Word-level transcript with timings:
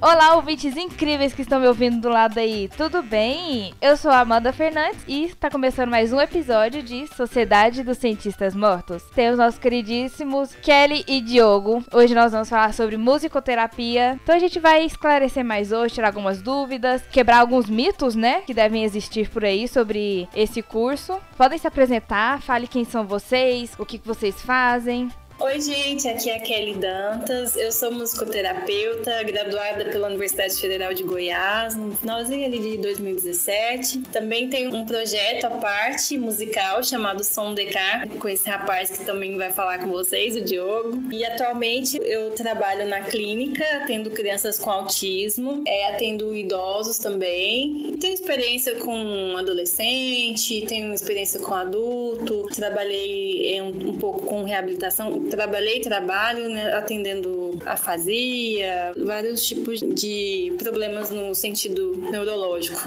Olá, 0.00 0.36
ouvintes 0.36 0.76
incríveis 0.76 1.32
que 1.32 1.40
estão 1.40 1.58
me 1.58 1.66
ouvindo 1.66 2.02
do 2.02 2.10
lado 2.10 2.38
aí, 2.38 2.68
tudo 2.76 3.02
bem? 3.02 3.72
Eu 3.80 3.96
sou 3.96 4.10
a 4.10 4.20
Amanda 4.20 4.52
Fernandes 4.52 5.02
e 5.08 5.24
está 5.24 5.50
começando 5.50 5.88
mais 5.88 6.12
um 6.12 6.20
episódio 6.20 6.82
de 6.82 7.06
Sociedade 7.14 7.82
dos 7.82 7.96
Cientistas 7.96 8.54
Mortos. 8.54 9.02
Temos 9.14 9.38
nossos 9.38 9.58
queridíssimos 9.58 10.54
Kelly 10.56 11.02
e 11.08 11.22
Diogo. 11.22 11.82
Hoje 11.90 12.14
nós 12.14 12.32
vamos 12.32 12.50
falar 12.50 12.74
sobre 12.74 12.98
musicoterapia. 12.98 14.20
Então 14.22 14.36
a 14.36 14.38
gente 14.38 14.60
vai 14.60 14.84
esclarecer 14.84 15.44
mais 15.44 15.72
hoje, 15.72 15.94
tirar 15.94 16.08
algumas 16.08 16.42
dúvidas, 16.42 17.02
quebrar 17.10 17.38
alguns 17.38 17.66
mitos, 17.66 18.14
né, 18.14 18.42
que 18.42 18.52
devem 18.52 18.84
existir 18.84 19.30
por 19.30 19.46
aí 19.46 19.66
sobre 19.66 20.28
esse 20.36 20.60
curso. 20.60 21.18
Podem 21.38 21.58
se 21.58 21.66
apresentar, 21.66 22.42
fale 22.42 22.66
quem 22.66 22.84
são 22.84 23.06
vocês, 23.06 23.72
o 23.78 23.86
que 23.86 23.98
vocês 24.04 24.42
fazem. 24.42 25.08
Oi, 25.38 25.60
gente, 25.60 26.08
aqui 26.08 26.30
é 26.30 26.36
a 26.36 26.40
Kelly 26.40 26.76
Dantas. 26.76 27.56
Eu 27.56 27.70
sou 27.70 27.92
musicoterapeuta, 27.92 29.22
graduada 29.22 29.84
pela 29.84 30.08
Universidade 30.08 30.54
Federal 30.54 30.94
de 30.94 31.02
Goiás, 31.02 31.76
no 31.76 31.94
finalzinho 31.94 32.46
ali 32.46 32.58
de 32.58 32.78
2017. 32.78 33.98
Também 34.10 34.48
tenho 34.48 34.74
um 34.74 34.86
projeto 34.86 35.44
à 35.44 35.50
parte 35.50 36.16
musical 36.16 36.82
chamado 36.82 37.22
Som 37.22 37.52
DK, 37.52 38.18
com 38.18 38.28
esse 38.30 38.48
rapaz 38.48 38.88
que 38.88 39.04
também 39.04 39.36
vai 39.36 39.52
falar 39.52 39.78
com 39.80 39.88
vocês, 39.88 40.34
o 40.36 40.40
Diogo. 40.40 41.02
E 41.12 41.22
atualmente 41.22 41.98
eu 42.02 42.30
trabalho 42.30 42.88
na 42.88 43.02
clínica, 43.02 43.62
atendo 43.82 44.10
crianças 44.10 44.58
com 44.58 44.70
autismo, 44.70 45.62
é, 45.66 45.88
atendo 45.88 46.34
idosos 46.34 46.96
também. 46.96 47.94
Tenho 48.00 48.14
experiência 48.14 48.76
com 48.76 49.36
adolescente, 49.36 50.64
tenho 50.66 50.94
experiência 50.94 51.38
com 51.40 51.52
adulto, 51.52 52.46
trabalhei 52.54 53.54
é, 53.54 53.62
um 53.62 53.98
pouco 53.98 54.24
com 54.24 54.42
reabilitação 54.42 55.25
trabalhei, 55.28 55.80
trabalho 55.80 56.48
né, 56.48 56.72
atendendo 56.74 57.60
afasia, 57.64 58.94
vários 59.04 59.46
tipos 59.46 59.80
de 59.80 60.54
problemas 60.58 61.10
no 61.10 61.34
sentido 61.34 61.96
neurológico. 62.10 62.80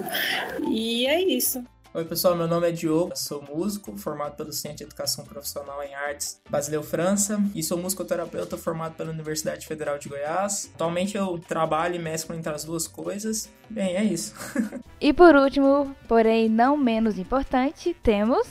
E 0.70 1.06
é 1.08 1.22
isso. 1.22 1.64
Oi, 1.92 2.06
pessoal, 2.06 2.36
meu 2.36 2.48
nome 2.48 2.70
é 2.70 2.72
Diogo, 2.72 3.14
sou 3.16 3.42
músico, 3.42 3.98
formado 3.98 4.36
pelo 4.36 4.54
Centro 4.54 4.78
de 4.78 4.84
Educação 4.84 5.26
Profissional 5.26 5.82
em 5.82 5.96
Artes 5.96 6.40
Basileu 6.48 6.84
França 6.84 7.44
e 7.56 7.64
sou 7.64 7.80
musicoterapeuta 7.80 8.56
formado 8.58 8.94
pela 8.96 9.10
Universidade 9.10 9.66
Federal 9.66 9.98
de 9.98 10.08
Goiás. 10.08 10.70
Atualmente 10.76 11.18
eu 11.18 11.40
trabalho 11.40 11.96
e 11.96 12.00
mesclo 12.00 12.36
entre 12.36 12.54
as 12.54 12.64
duas 12.64 12.88
coisas. 12.88 13.50
Bem, 13.68 13.96
é 13.96 14.04
isso. 14.04 14.36
e 15.02 15.12
por 15.12 15.36
último, 15.36 15.96
porém 16.08 16.48
não 16.48 16.78
menos 16.78 17.18
importante, 17.18 17.96
temos... 18.04 18.48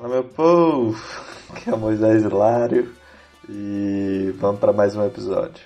Fala, 0.00 0.10
meu 0.10 0.22
povo! 0.22 0.96
Que 1.56 1.70
é 1.70 1.74
Moisés 1.74 2.22
Hilário. 2.22 2.94
E 3.48 4.32
vamos 4.38 4.60
para 4.60 4.72
mais 4.72 4.94
um 4.94 5.04
episódio. 5.04 5.60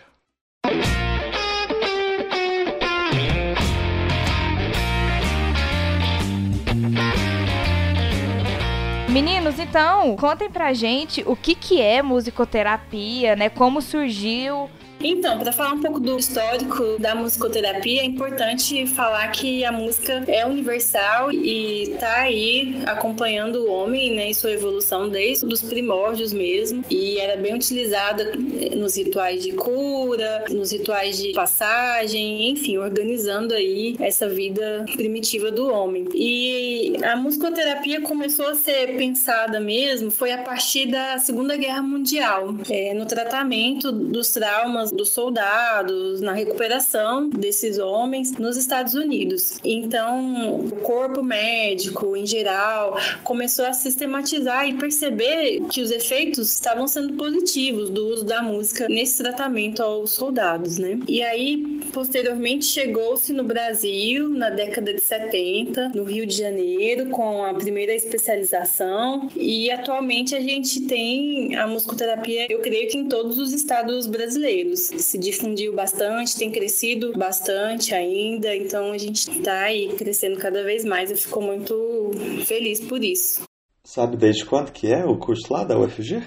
Meninos, 9.11 9.59
então, 9.59 10.17
contem 10.17 10.49
pra 10.49 10.73
gente 10.73 11.23
o 11.27 11.37
que, 11.37 11.55
que 11.55 11.83
é 11.83 12.01
musicoterapia, 12.01 13.37
né? 13.37 13.51
Como 13.51 13.83
surgiu, 13.83 14.71
então, 15.03 15.39
para 15.39 15.53
falar 15.53 15.73
um 15.73 15.81
pouco 15.81 15.99
do 15.99 16.19
histórico 16.19 16.97
da 16.99 17.15
musicoterapia, 17.15 18.03
é 18.03 18.05
importante 18.05 18.87
falar 18.87 19.29
que 19.29 19.65
a 19.65 19.73
música 19.73 20.25
é 20.29 20.47
universal 20.47 21.33
e 21.33 21.83
está 21.83 22.21
aí 22.21 22.83
acompanhando 22.87 23.65
o 23.65 23.71
homem 23.71 24.15
né, 24.15 24.29
em 24.29 24.35
sua 24.35 24.53
evolução 24.53 25.09
desde 25.09 25.45
os 25.47 25.63
primórdios 25.63 26.33
mesmo. 26.33 26.85
E 26.89 27.19
era 27.19 27.41
bem 27.41 27.55
utilizada 27.55 28.33
nos 28.77 28.97
rituais 28.97 29.43
de 29.43 29.53
cura, 29.53 30.45
nos 30.51 30.71
rituais 30.71 31.19
de 31.19 31.33
passagem, 31.33 32.51
enfim, 32.51 32.79
organizando 32.79 33.55
aí 33.55 33.97
essa 33.99 34.29
vida 34.29 34.85
primitiva 34.95 35.51
do 35.51 35.71
homem. 35.71 36.07
E 36.15 36.97
a 37.03 37.17
musicoterapia 37.17 38.03
começou 38.03 38.49
a 38.49 38.55
ser 38.55 38.97
pensada 38.97 39.59
mesmo 39.59 40.11
foi 40.11 40.33
a 40.33 40.39
partir 40.39 40.87
da 40.87 41.19
Segunda 41.19 41.57
Guerra 41.57 41.83
Mundial, 41.83 42.55
é, 42.71 42.95
no 42.95 43.07
tratamento 43.07 43.91
dos 43.91 44.31
traumas 44.31 44.92
dos 44.93 45.11
soldados, 45.11 46.21
na 46.21 46.33
recuperação 46.33 47.29
desses 47.29 47.79
homens 47.79 48.33
nos 48.33 48.57
Estados 48.57 48.95
Unidos. 48.95 49.59
Então, 49.65 50.61
o 50.61 50.71
corpo 50.83 51.23
médico, 51.23 52.17
em 52.17 52.27
geral, 52.27 52.99
começou 53.25 53.65
a 53.65 53.73
sistematizar 53.73 54.69
e 54.69 54.75
perceber 54.75 55.63
que 55.71 55.81
os 55.81 55.91
efeitos 55.91 56.53
estavam 56.53 56.87
sendo 56.87 57.15
positivos 57.15 57.91
do 57.91 58.09
uso 58.09 58.25
da 58.25 58.43
música 58.43 58.89
nesse 58.89 59.23
tratamento 59.23 59.83
aos 59.83 60.13
soldados, 60.13 60.79
né? 60.79 60.99
E 61.09 61.23
aí, 61.23 61.81
posteriormente, 61.93 62.65
chegou-se 62.65 63.33
no 63.33 63.45
Brasil, 63.45 64.29
na 64.29 64.51
década 64.51 64.93
de 64.93 65.01
70, 65.01 65.91
no 65.95 66.05
Rio 66.05 66.27
de 66.27 66.37
Janeiro, 66.37 67.11
com 67.11 67.45
a 67.45 67.55
primeira 67.55 67.95
especialização, 67.95 69.29
e 69.37 69.71
atualmente 69.71 70.35
a 70.35 70.41
gente 70.41 70.83
tem 70.83 71.57
a 71.57 71.67
musicoterapia, 71.67 72.47
eu 72.51 72.61
creio 72.61 72.89
que 72.89 72.99
em 72.99 73.09
todos 73.09 73.39
os 73.39 73.53
estados 73.53 74.07
brasileiros 74.07 74.72
se 74.77 75.19
difundiu 75.19 75.75
bastante, 75.75 76.37
tem 76.37 76.51
crescido 76.51 77.13
bastante 77.13 77.95
ainda, 77.95 78.55
então 78.55 78.93
a 78.93 78.99
gente 78.99 79.31
está 79.31 79.65
aí 79.65 79.95
crescendo 79.97 80.39
cada 80.39 80.63
vez 80.63 80.85
mais. 80.85 81.11
Eu 81.11 81.17
fico 81.17 81.41
muito 81.41 82.11
feliz 82.45 82.81
por 82.81 83.03
isso. 83.03 83.43
Sabe 83.85 84.17
desde 84.17 84.45
quando 84.45 84.73
que 84.73 84.93
é 84.93 85.05
o 85.05 85.19
curso 85.19 85.53
lá 85.53 85.65
da 85.65 85.79
UFG? 85.79 86.25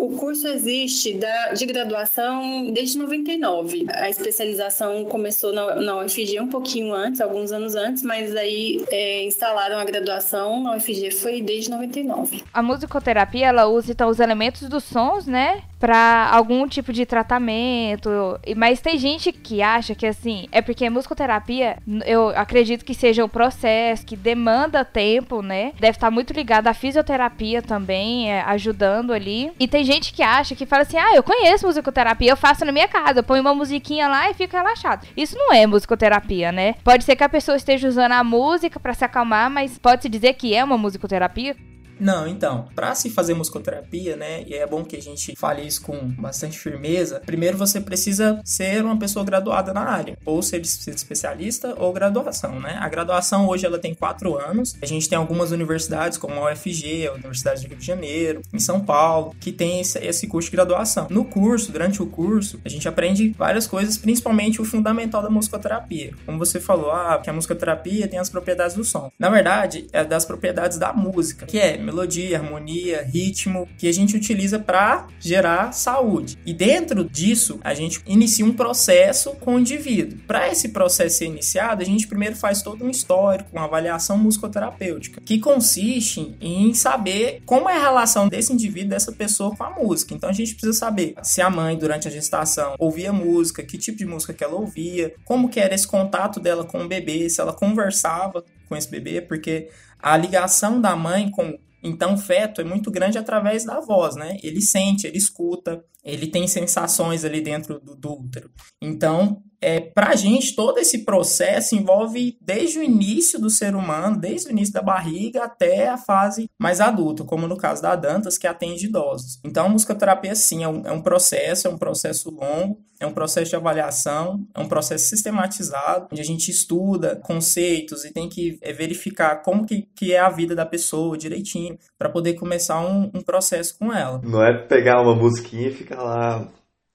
O 0.00 0.16
curso 0.16 0.48
existe 0.48 1.12
da, 1.12 1.52
de 1.52 1.66
graduação 1.66 2.70
desde 2.72 2.96
99. 2.96 3.84
A 3.90 4.08
especialização 4.08 5.04
começou 5.04 5.52
na, 5.52 5.74
na 5.74 5.98
UFG 5.98 6.40
um 6.40 6.48
pouquinho 6.48 6.94
antes, 6.94 7.20
alguns 7.20 7.52
anos 7.52 7.74
antes, 7.74 8.02
mas 8.02 8.34
aí 8.34 8.82
é, 8.90 9.22
instalaram 9.24 9.78
a 9.78 9.84
graduação 9.84 10.62
na 10.62 10.76
UFG 10.76 11.10
foi 11.10 11.42
desde 11.42 11.70
99. 11.70 12.42
A 12.50 12.62
musicoterapia, 12.62 13.48
ela 13.48 13.66
usa 13.66 13.92
então 13.92 14.08
os 14.08 14.20
elementos 14.20 14.66
dos 14.70 14.84
sons, 14.84 15.26
né? 15.26 15.64
para 15.80 16.28
algum 16.30 16.68
tipo 16.68 16.92
de 16.92 17.06
tratamento. 17.06 18.10
Mas 18.54 18.82
tem 18.82 18.98
gente 18.98 19.32
que 19.32 19.62
acha 19.62 19.94
que 19.94 20.06
assim, 20.06 20.46
é 20.52 20.60
porque 20.60 20.88
musicoterapia, 20.90 21.78
eu 22.04 22.28
acredito 22.28 22.84
que 22.84 22.94
seja 22.94 23.24
um 23.24 23.28
processo 23.28 24.04
que 24.04 24.14
demanda 24.14 24.84
tempo, 24.84 25.40
né? 25.40 25.72
Deve 25.80 25.96
estar 25.96 26.10
muito 26.10 26.34
ligado 26.34 26.66
à 26.66 26.74
fisioterapia 26.74 27.62
também, 27.62 28.30
é, 28.30 28.42
ajudando 28.42 29.12
ali. 29.14 29.50
E 29.58 29.66
tem 29.66 29.82
gente 29.90 30.12
que 30.12 30.22
acha 30.22 30.54
que 30.54 30.66
fala 30.66 30.82
assim: 30.82 30.96
"Ah, 30.96 31.14
eu 31.14 31.22
conheço 31.22 31.66
musicoterapia, 31.66 32.30
eu 32.30 32.36
faço 32.36 32.64
na 32.64 32.72
minha 32.72 32.88
casa, 32.88 33.20
eu 33.20 33.24
ponho 33.24 33.40
uma 33.40 33.54
musiquinha 33.54 34.08
lá 34.08 34.30
e 34.30 34.34
fico 34.34 34.56
relaxado". 34.56 35.06
Isso 35.16 35.36
não 35.36 35.52
é 35.52 35.66
musicoterapia, 35.66 36.52
né? 36.52 36.74
Pode 36.84 37.04
ser 37.04 37.16
que 37.16 37.24
a 37.24 37.28
pessoa 37.28 37.56
esteja 37.56 37.88
usando 37.88 38.12
a 38.12 38.24
música 38.24 38.78
para 38.78 38.94
se 38.94 39.04
acalmar, 39.04 39.50
mas 39.50 39.78
pode 39.78 40.02
se 40.02 40.08
dizer 40.08 40.34
que 40.34 40.54
é 40.54 40.62
uma 40.62 40.78
musicoterapia? 40.78 41.56
Não, 42.00 42.26
então, 42.26 42.68
para 42.74 42.94
se 42.94 43.10
fazer 43.10 43.34
musicoterapia, 43.34 44.16
né, 44.16 44.42
e 44.46 44.54
é 44.54 44.66
bom 44.66 44.84
que 44.84 44.96
a 44.96 45.02
gente 45.02 45.34
fale 45.36 45.62
isso 45.62 45.82
com 45.82 46.08
bastante 46.08 46.58
firmeza, 46.58 47.20
primeiro 47.24 47.56
você 47.56 47.80
precisa 47.80 48.40
ser 48.44 48.84
uma 48.84 48.98
pessoa 48.98 49.24
graduada 49.24 49.72
na 49.72 49.82
área, 49.82 50.16
ou 50.24 50.42
ser 50.42 50.60
especialista 50.60 51.74
ou 51.78 51.92
graduação, 51.92 52.58
né? 52.60 52.78
A 52.80 52.88
graduação 52.88 53.48
hoje 53.48 53.66
ela 53.66 53.78
tem 53.78 53.94
quatro 53.94 54.38
anos, 54.38 54.76
a 54.80 54.86
gente 54.86 55.08
tem 55.08 55.18
algumas 55.18 55.50
universidades, 55.50 56.16
como 56.16 56.34
a 56.34 56.52
UFG, 56.52 57.08
a 57.08 57.12
Universidade 57.12 57.62
do 57.62 57.68
Rio 57.68 57.78
de 57.78 57.86
Janeiro, 57.86 58.42
em 58.52 58.58
São 58.58 58.80
Paulo, 58.80 59.34
que 59.40 59.52
tem 59.52 59.80
esse, 59.80 60.26
curso 60.26 60.50
de 60.50 60.56
graduação. 60.56 61.06
No 61.10 61.24
curso, 61.24 61.72
durante 61.72 62.02
o 62.02 62.06
curso, 62.06 62.60
a 62.64 62.68
gente 62.68 62.88
aprende 62.88 63.34
várias 63.36 63.66
coisas, 63.66 63.98
principalmente 63.98 64.60
o 64.60 64.64
fundamental 64.64 65.22
da 65.22 65.30
musicoterapia. 65.30 66.12
Como 66.24 66.38
você 66.38 66.60
falou, 66.60 66.90
ah, 66.90 67.20
que 67.22 67.28
a 67.28 67.32
musicoterapia 67.32 68.08
tem 68.08 68.18
as 68.18 68.28
propriedades 68.28 68.76
do 68.76 68.84
som. 68.84 69.10
Na 69.18 69.28
verdade, 69.28 69.86
é 69.92 70.04
das 70.04 70.24
propriedades 70.24 70.78
da 70.78 70.92
música, 70.92 71.46
que 71.46 71.58
é 71.58 71.78
melodia, 71.90 72.38
harmonia, 72.38 73.02
ritmo, 73.02 73.68
que 73.76 73.88
a 73.88 73.92
gente 73.92 74.16
utiliza 74.16 74.58
para 74.58 75.08
gerar 75.18 75.72
saúde. 75.72 76.38
E 76.46 76.54
dentro 76.54 77.04
disso, 77.04 77.58
a 77.62 77.74
gente 77.74 78.00
inicia 78.06 78.44
um 78.44 78.52
processo 78.52 79.32
com 79.32 79.56
o 79.56 79.58
indivíduo. 79.58 80.18
Para 80.26 80.48
esse 80.48 80.68
processo 80.68 81.18
ser 81.18 81.26
iniciado, 81.26 81.82
a 81.82 81.84
gente 81.84 82.06
primeiro 82.06 82.36
faz 82.36 82.62
todo 82.62 82.84
um 82.84 82.90
histórico, 82.90 83.50
uma 83.52 83.64
avaliação 83.64 84.16
musicoterapêutica, 84.16 85.20
que 85.20 85.38
consiste 85.38 86.36
em 86.40 86.72
saber 86.72 87.42
como 87.44 87.68
é 87.68 87.76
a 87.76 87.80
relação 87.80 88.28
desse 88.28 88.52
indivíduo, 88.52 88.90
dessa 88.90 89.12
pessoa 89.12 89.54
com 89.54 89.64
a 89.64 89.70
música. 89.70 90.14
Então 90.14 90.30
a 90.30 90.32
gente 90.32 90.54
precisa 90.54 90.72
saber 90.72 91.14
se 91.22 91.42
a 91.42 91.50
mãe, 91.50 91.76
durante 91.76 92.06
a 92.06 92.10
gestação, 92.10 92.76
ouvia 92.78 93.12
música, 93.12 93.62
que 93.62 93.76
tipo 93.76 93.98
de 93.98 94.06
música 94.06 94.32
que 94.32 94.44
ela 94.44 94.54
ouvia, 94.54 95.12
como 95.24 95.48
que 95.48 95.58
era 95.58 95.74
esse 95.74 95.86
contato 95.86 96.38
dela 96.38 96.64
com 96.64 96.84
o 96.84 96.88
bebê, 96.88 97.28
se 97.28 97.40
ela 97.40 97.52
conversava 97.52 98.44
com 98.68 98.76
esse 98.76 98.88
bebê, 98.88 99.20
porque 99.20 99.68
a 99.98 100.16
ligação 100.16 100.80
da 100.80 100.94
mãe 100.94 101.30
com 101.30 101.58
então, 101.82 102.14
o 102.14 102.18
feto 102.18 102.60
é 102.60 102.64
muito 102.64 102.90
grande 102.90 103.18
através 103.18 103.64
da 103.64 103.80
voz, 103.80 104.16
né? 104.16 104.36
Ele 104.42 104.60
sente, 104.60 105.06
ele 105.06 105.18
escuta, 105.18 105.82
ele 106.04 106.26
tem 106.26 106.46
sensações 106.46 107.24
ali 107.24 107.40
dentro 107.40 107.80
do, 107.80 107.94
do 107.96 108.12
útero. 108.12 108.50
Então, 108.80 109.42
é, 109.60 109.80
pra 109.80 110.16
gente, 110.16 110.54
todo 110.54 110.78
esse 110.78 111.04
processo 111.04 111.74
envolve 111.74 112.38
desde 112.40 112.78
o 112.78 112.82
início 112.82 113.38
do 113.38 113.50
ser 113.50 113.74
humano, 113.74 114.18
desde 114.18 114.48
o 114.48 114.50
início 114.50 114.72
da 114.72 114.82
barriga 114.82 115.44
até 115.44 115.88
a 115.88 115.98
fase 115.98 116.50
mais 116.58 116.80
adulta, 116.80 117.24
como 117.24 117.46
no 117.46 117.56
caso 117.56 117.82
da 117.82 117.94
Dantas, 117.94 118.38
que 118.38 118.46
atende 118.46 118.86
idosos. 118.86 119.38
Então, 119.44 119.66
a 119.66 119.68
musicoterapia, 119.68 120.34
sim, 120.34 120.64
é 120.64 120.68
um, 120.68 120.86
é 120.86 120.92
um 120.92 121.02
processo, 121.02 121.68
é 121.68 121.70
um 121.70 121.76
processo 121.76 122.30
longo, 122.30 122.80
é 122.98 123.06
um 123.06 123.12
processo 123.12 123.50
de 123.50 123.56
avaliação, 123.56 124.46
é 124.54 124.60
um 124.60 124.68
processo 124.68 125.08
sistematizado, 125.08 126.08
onde 126.10 126.20
a 126.20 126.24
gente 126.24 126.50
estuda 126.50 127.16
conceitos 127.16 128.04
e 128.04 128.12
tem 128.12 128.28
que 128.28 128.58
é, 128.62 128.72
verificar 128.72 129.42
como 129.42 129.66
que, 129.66 129.82
que 129.94 130.12
é 130.12 130.18
a 130.18 130.30
vida 130.30 130.54
da 130.54 130.66
pessoa 130.66 131.18
direitinho, 131.18 131.78
para 131.98 132.08
poder 132.08 132.34
começar 132.34 132.80
um, 132.80 133.10
um 133.14 133.20
processo 133.20 133.78
com 133.78 133.92
ela. 133.92 134.20
Não 134.22 134.42
é 134.42 134.56
pegar 134.66 135.02
uma 135.02 135.14
musiquinha 135.14 135.68
e 135.68 135.74
ficar 135.74 136.02
lá 136.02 136.48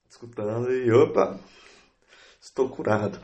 escutando 0.08 0.72
e 0.72 0.90
opa, 0.90 1.38
estou 2.46 2.68
curado. 2.68 3.20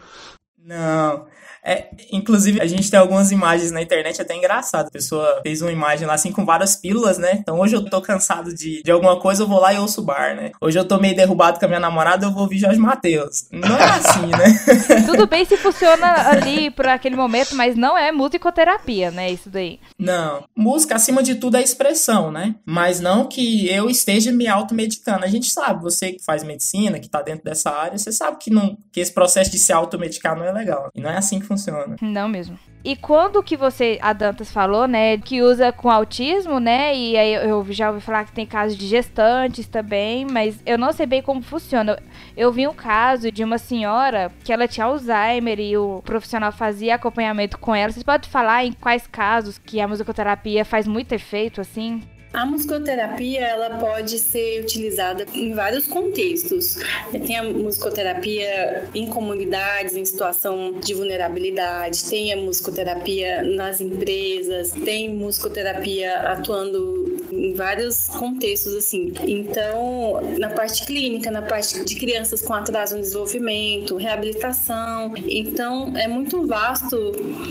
Não. 0.59 1.27
É, 1.65 1.89
inclusive, 2.11 2.61
a 2.61 2.67
gente 2.67 2.91
tem 2.91 2.99
algumas 2.99 3.31
imagens 3.31 3.71
na 3.71 3.81
internet 3.81 4.21
até 4.21 4.37
engraçado. 4.37 4.89
A 4.89 4.91
pessoa 4.91 5.41
fez 5.43 5.63
uma 5.63 5.71
imagem 5.71 6.07
lá 6.07 6.15
assim 6.15 6.33
com 6.33 6.45
várias 6.45 6.75
pílulas, 6.75 7.19
né? 7.19 7.35
Então 7.35 7.61
hoje 7.61 7.77
eu 7.77 7.85
tô 7.85 8.01
cansado 8.01 8.53
de, 8.53 8.83
de 8.83 8.91
alguma 8.91 9.19
coisa, 9.21 9.45
eu 9.45 9.47
vou 9.47 9.61
lá 9.61 9.73
e 9.73 9.79
ouço 9.79 10.01
o 10.01 10.05
bar, 10.05 10.35
né? 10.35 10.51
Hoje 10.61 10.79
eu 10.79 10.85
tô 10.85 10.99
meio 10.99 11.15
derrubado 11.15 11.59
com 11.59 11.65
a 11.65 11.69
minha 11.69 11.81
namorada, 11.81 12.27
eu 12.27 12.33
vou 12.33 12.43
ouvir 12.43 12.59
Jorge 12.59 12.81
Matheus. 12.81 13.47
Não 13.53 13.77
é 13.77 13.85
assim, 13.85 14.27
né? 14.27 15.05
Tudo 15.07 15.27
bem 15.27 15.45
se 15.45 15.57
funciona 15.57 16.31
ali 16.31 16.71
por 16.71 16.87
aquele 16.89 17.15
momento, 17.15 17.55
mas 17.55 17.77
não 17.77 17.97
é 17.97 18.11
musicoterapia, 18.11 19.11
né? 19.11 19.31
Isso 19.31 19.49
daí. 19.49 19.79
Não. 19.99 20.45
Música, 20.57 20.97
acima 20.97 21.23
de 21.23 21.37
tudo, 21.37 21.57
é 21.57 21.63
expressão, 21.63 22.33
né? 22.33 22.57
Mas 22.67 23.01
não 23.01 23.27
que 23.27 23.69
eu 23.69 23.89
esteja 23.89 24.33
me 24.33 24.49
automedicando. 24.49 25.25
A 25.25 25.29
gente 25.29 25.51
sabe, 25.51 25.83
você 25.83 26.13
que 26.13 26.25
faz 26.25 26.43
medicina, 26.43 26.99
que 26.99 27.09
tá 27.09 27.23
dentro 27.23 27.45
dessa 27.45 27.71
área, 27.71 27.97
você 27.97 28.11
sabe 28.11 28.39
que, 28.39 28.51
não, 28.51 28.77
que 28.93 29.01
esse 29.01 29.13
processo 29.13 29.51
de 29.51 29.59
se 29.59 29.73
automedicar 29.73 30.37
não 30.37 30.45
é 30.45 30.53
legal. 30.53 30.91
E 30.95 31.01
não 31.01 31.11
é 31.11 31.17
assim 31.17 31.39
que 31.39 31.52
funciona. 31.53 31.97
Não 32.01 32.29
mesmo. 32.29 32.59
E 32.85 32.97
quando 32.97 33.43
que 33.45 33.57
você, 33.57 33.97
a 34.03 34.13
Dantas 34.13 34.51
falou, 34.51 34.89
né, 34.89 35.17
que 35.17 35.41
usa 35.41 35.71
com 35.71 35.89
autismo, 35.89 36.59
né, 36.59 36.93
e 36.97 37.17
aí 37.17 37.35
eu 37.35 37.65
já 37.71 37.91
ouvi 37.91 38.01
falar 38.01 38.25
que 38.25 38.33
tem 38.33 38.45
casos 38.45 38.77
de 38.77 38.89
gestantes 38.89 39.69
também, 39.69 40.27
mas 40.27 40.61
eu 40.67 40.77
não 40.77 40.93
sei 40.93 41.07
bem 41.07 41.23
como 41.23 41.41
funciona. 41.43 41.97
Eu 42.37 42.51
vi 42.51 42.67
um 42.67 42.75
caso 42.75 43.31
de 43.31 43.45
uma 43.45 43.57
senhora 43.57 44.33
que 44.43 44.53
ela 44.53 44.67
tinha 44.67 44.87
Alzheimer 44.87 45.61
e 45.61 45.77
o 45.77 46.03
profissional 46.05 46.51
fazia 46.51 46.97
acompanhamento 46.97 47.57
com 47.57 47.73
ela. 47.73 47.93
Vocês 47.93 48.03
podem 48.03 48.29
falar 48.29 48.65
em 48.65 48.73
quais 48.73 49.07
casos 49.07 49.59
que 49.59 49.81
a 49.81 49.87
musicoterapia 49.87 50.65
faz 50.65 50.87
muito 50.89 51.13
efeito, 51.13 51.61
assim? 51.61 52.03
A 52.33 52.47
musicoterapia 52.47 53.41
ela 53.41 53.77
pode 53.77 54.19
ser 54.19 54.63
utilizada 54.63 55.27
em 55.35 55.53
vários 55.53 55.87
contextos. 55.87 56.79
Tem 57.27 57.37
a 57.37 57.43
musicoterapia 57.43 58.89
em 58.95 59.07
comunidades, 59.07 59.95
em 59.95 60.05
situação 60.05 60.73
de 60.81 60.95
vulnerabilidade, 60.95 62.09
tem 62.09 62.33
a 62.33 62.37
musicoterapia 62.37 63.43
nas 63.43 63.83
empresas, 63.83 64.73
tem 64.73 65.15
musicoterapia 65.15 66.21
atuando 66.21 67.21
em 67.31 67.53
vários 67.53 68.09
contextos 68.09 68.75
assim. 68.77 69.13
Então, 69.27 70.21
na 70.39 70.49
parte 70.49 70.87
clínica, 70.87 71.31
na 71.31 71.43
parte 71.43 71.85
de 71.85 71.95
crianças 71.97 72.41
com 72.41 72.55
atraso 72.55 72.97
no 72.97 73.03
desenvolvimento, 73.03 73.97
reabilitação. 73.97 75.13
Então, 75.17 75.95
é 75.97 76.09
muito 76.09 76.47
vasto, 76.47 76.97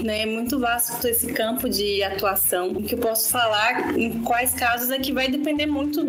né? 0.04 0.22
É 0.22 0.26
muito 0.26 0.60
vasto 0.60 1.08
esse 1.08 1.28
campo 1.34 1.70
de 1.70 2.02
atuação. 2.04 2.72
O 2.72 2.84
que 2.84 2.96
eu 2.96 3.00
posso 3.00 3.30
falar 3.30 3.98
em 3.98 4.22
quais 4.24 4.54
casos 4.54 4.71
casos 4.72 4.90
é 4.90 5.00
que 5.00 5.12
vai 5.12 5.28
depender 5.28 5.66
muito 5.66 6.02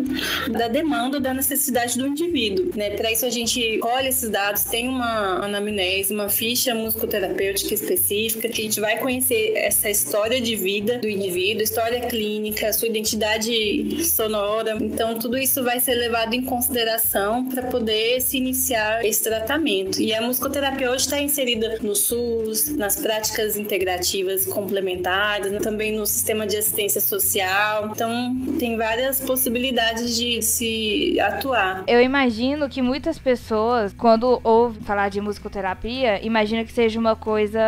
da 0.49 0.69
demanda, 0.69 1.19
da 1.19 1.33
necessidade 1.33 1.97
do 1.97 2.07
indivíduo, 2.07 2.71
né? 2.75 2.91
Para 2.91 3.11
isso 3.11 3.25
a 3.25 3.29
gente 3.29 3.77
colhe 3.79 4.07
esses 4.07 4.29
dados, 4.29 4.63
tem 4.63 4.87
uma 4.87 5.43
anamnese, 5.43 6.13
uma 6.13 6.29
ficha 6.29 6.73
musicoterapêutica 6.73 7.73
específica, 7.73 8.47
que 8.47 8.61
a 8.61 8.63
gente 8.63 8.79
vai 8.79 8.97
conhecer 8.99 9.53
essa 9.57 9.89
história 9.89 10.39
de 10.39 10.55
vida 10.55 10.97
do 10.97 11.09
indivíduo, 11.09 11.61
história 11.61 11.99
clínica, 12.01 12.71
sua 12.71 12.87
identidade 12.87 14.03
sonora. 14.05 14.77
Então 14.79 15.19
tudo 15.19 15.37
isso 15.37 15.61
vai 15.61 15.81
ser 15.81 15.95
levado 15.95 16.33
em 16.33 16.43
consideração 16.43 17.45
para 17.49 17.63
poder 17.63 18.21
se 18.21 18.37
iniciar 18.37 19.05
esse 19.05 19.23
tratamento. 19.23 20.01
E 20.01 20.13
a 20.13 20.21
musicoterapia 20.21 20.89
hoje 20.89 21.03
está 21.03 21.19
inserida 21.19 21.79
no 21.81 21.95
SUS, 21.95 22.69
nas 22.77 22.95
práticas 22.95 23.57
integrativas 23.57 24.45
complementares, 24.45 25.51
né? 25.51 25.59
também 25.59 25.91
no 25.91 26.05
sistema 26.05 26.47
de 26.47 26.55
assistência 26.55 27.01
social. 27.01 27.91
Então 27.93 28.52
tem 28.57 28.77
várias 28.77 29.19
possibilidades 29.21 30.15
de 30.15 30.41
se 30.41 31.19
atuar. 31.19 31.83
Eu 31.87 32.01
imagino 32.01 32.69
que 32.69 32.81
muitas 32.81 33.17
pessoas, 33.17 33.93
quando 33.93 34.39
ouvem 34.43 34.81
falar 34.81 35.09
de 35.09 35.19
musicoterapia, 35.21 36.25
imaginam 36.25 36.63
que 36.63 36.71
seja 36.71 36.99
uma 36.99 37.15
coisa 37.15 37.59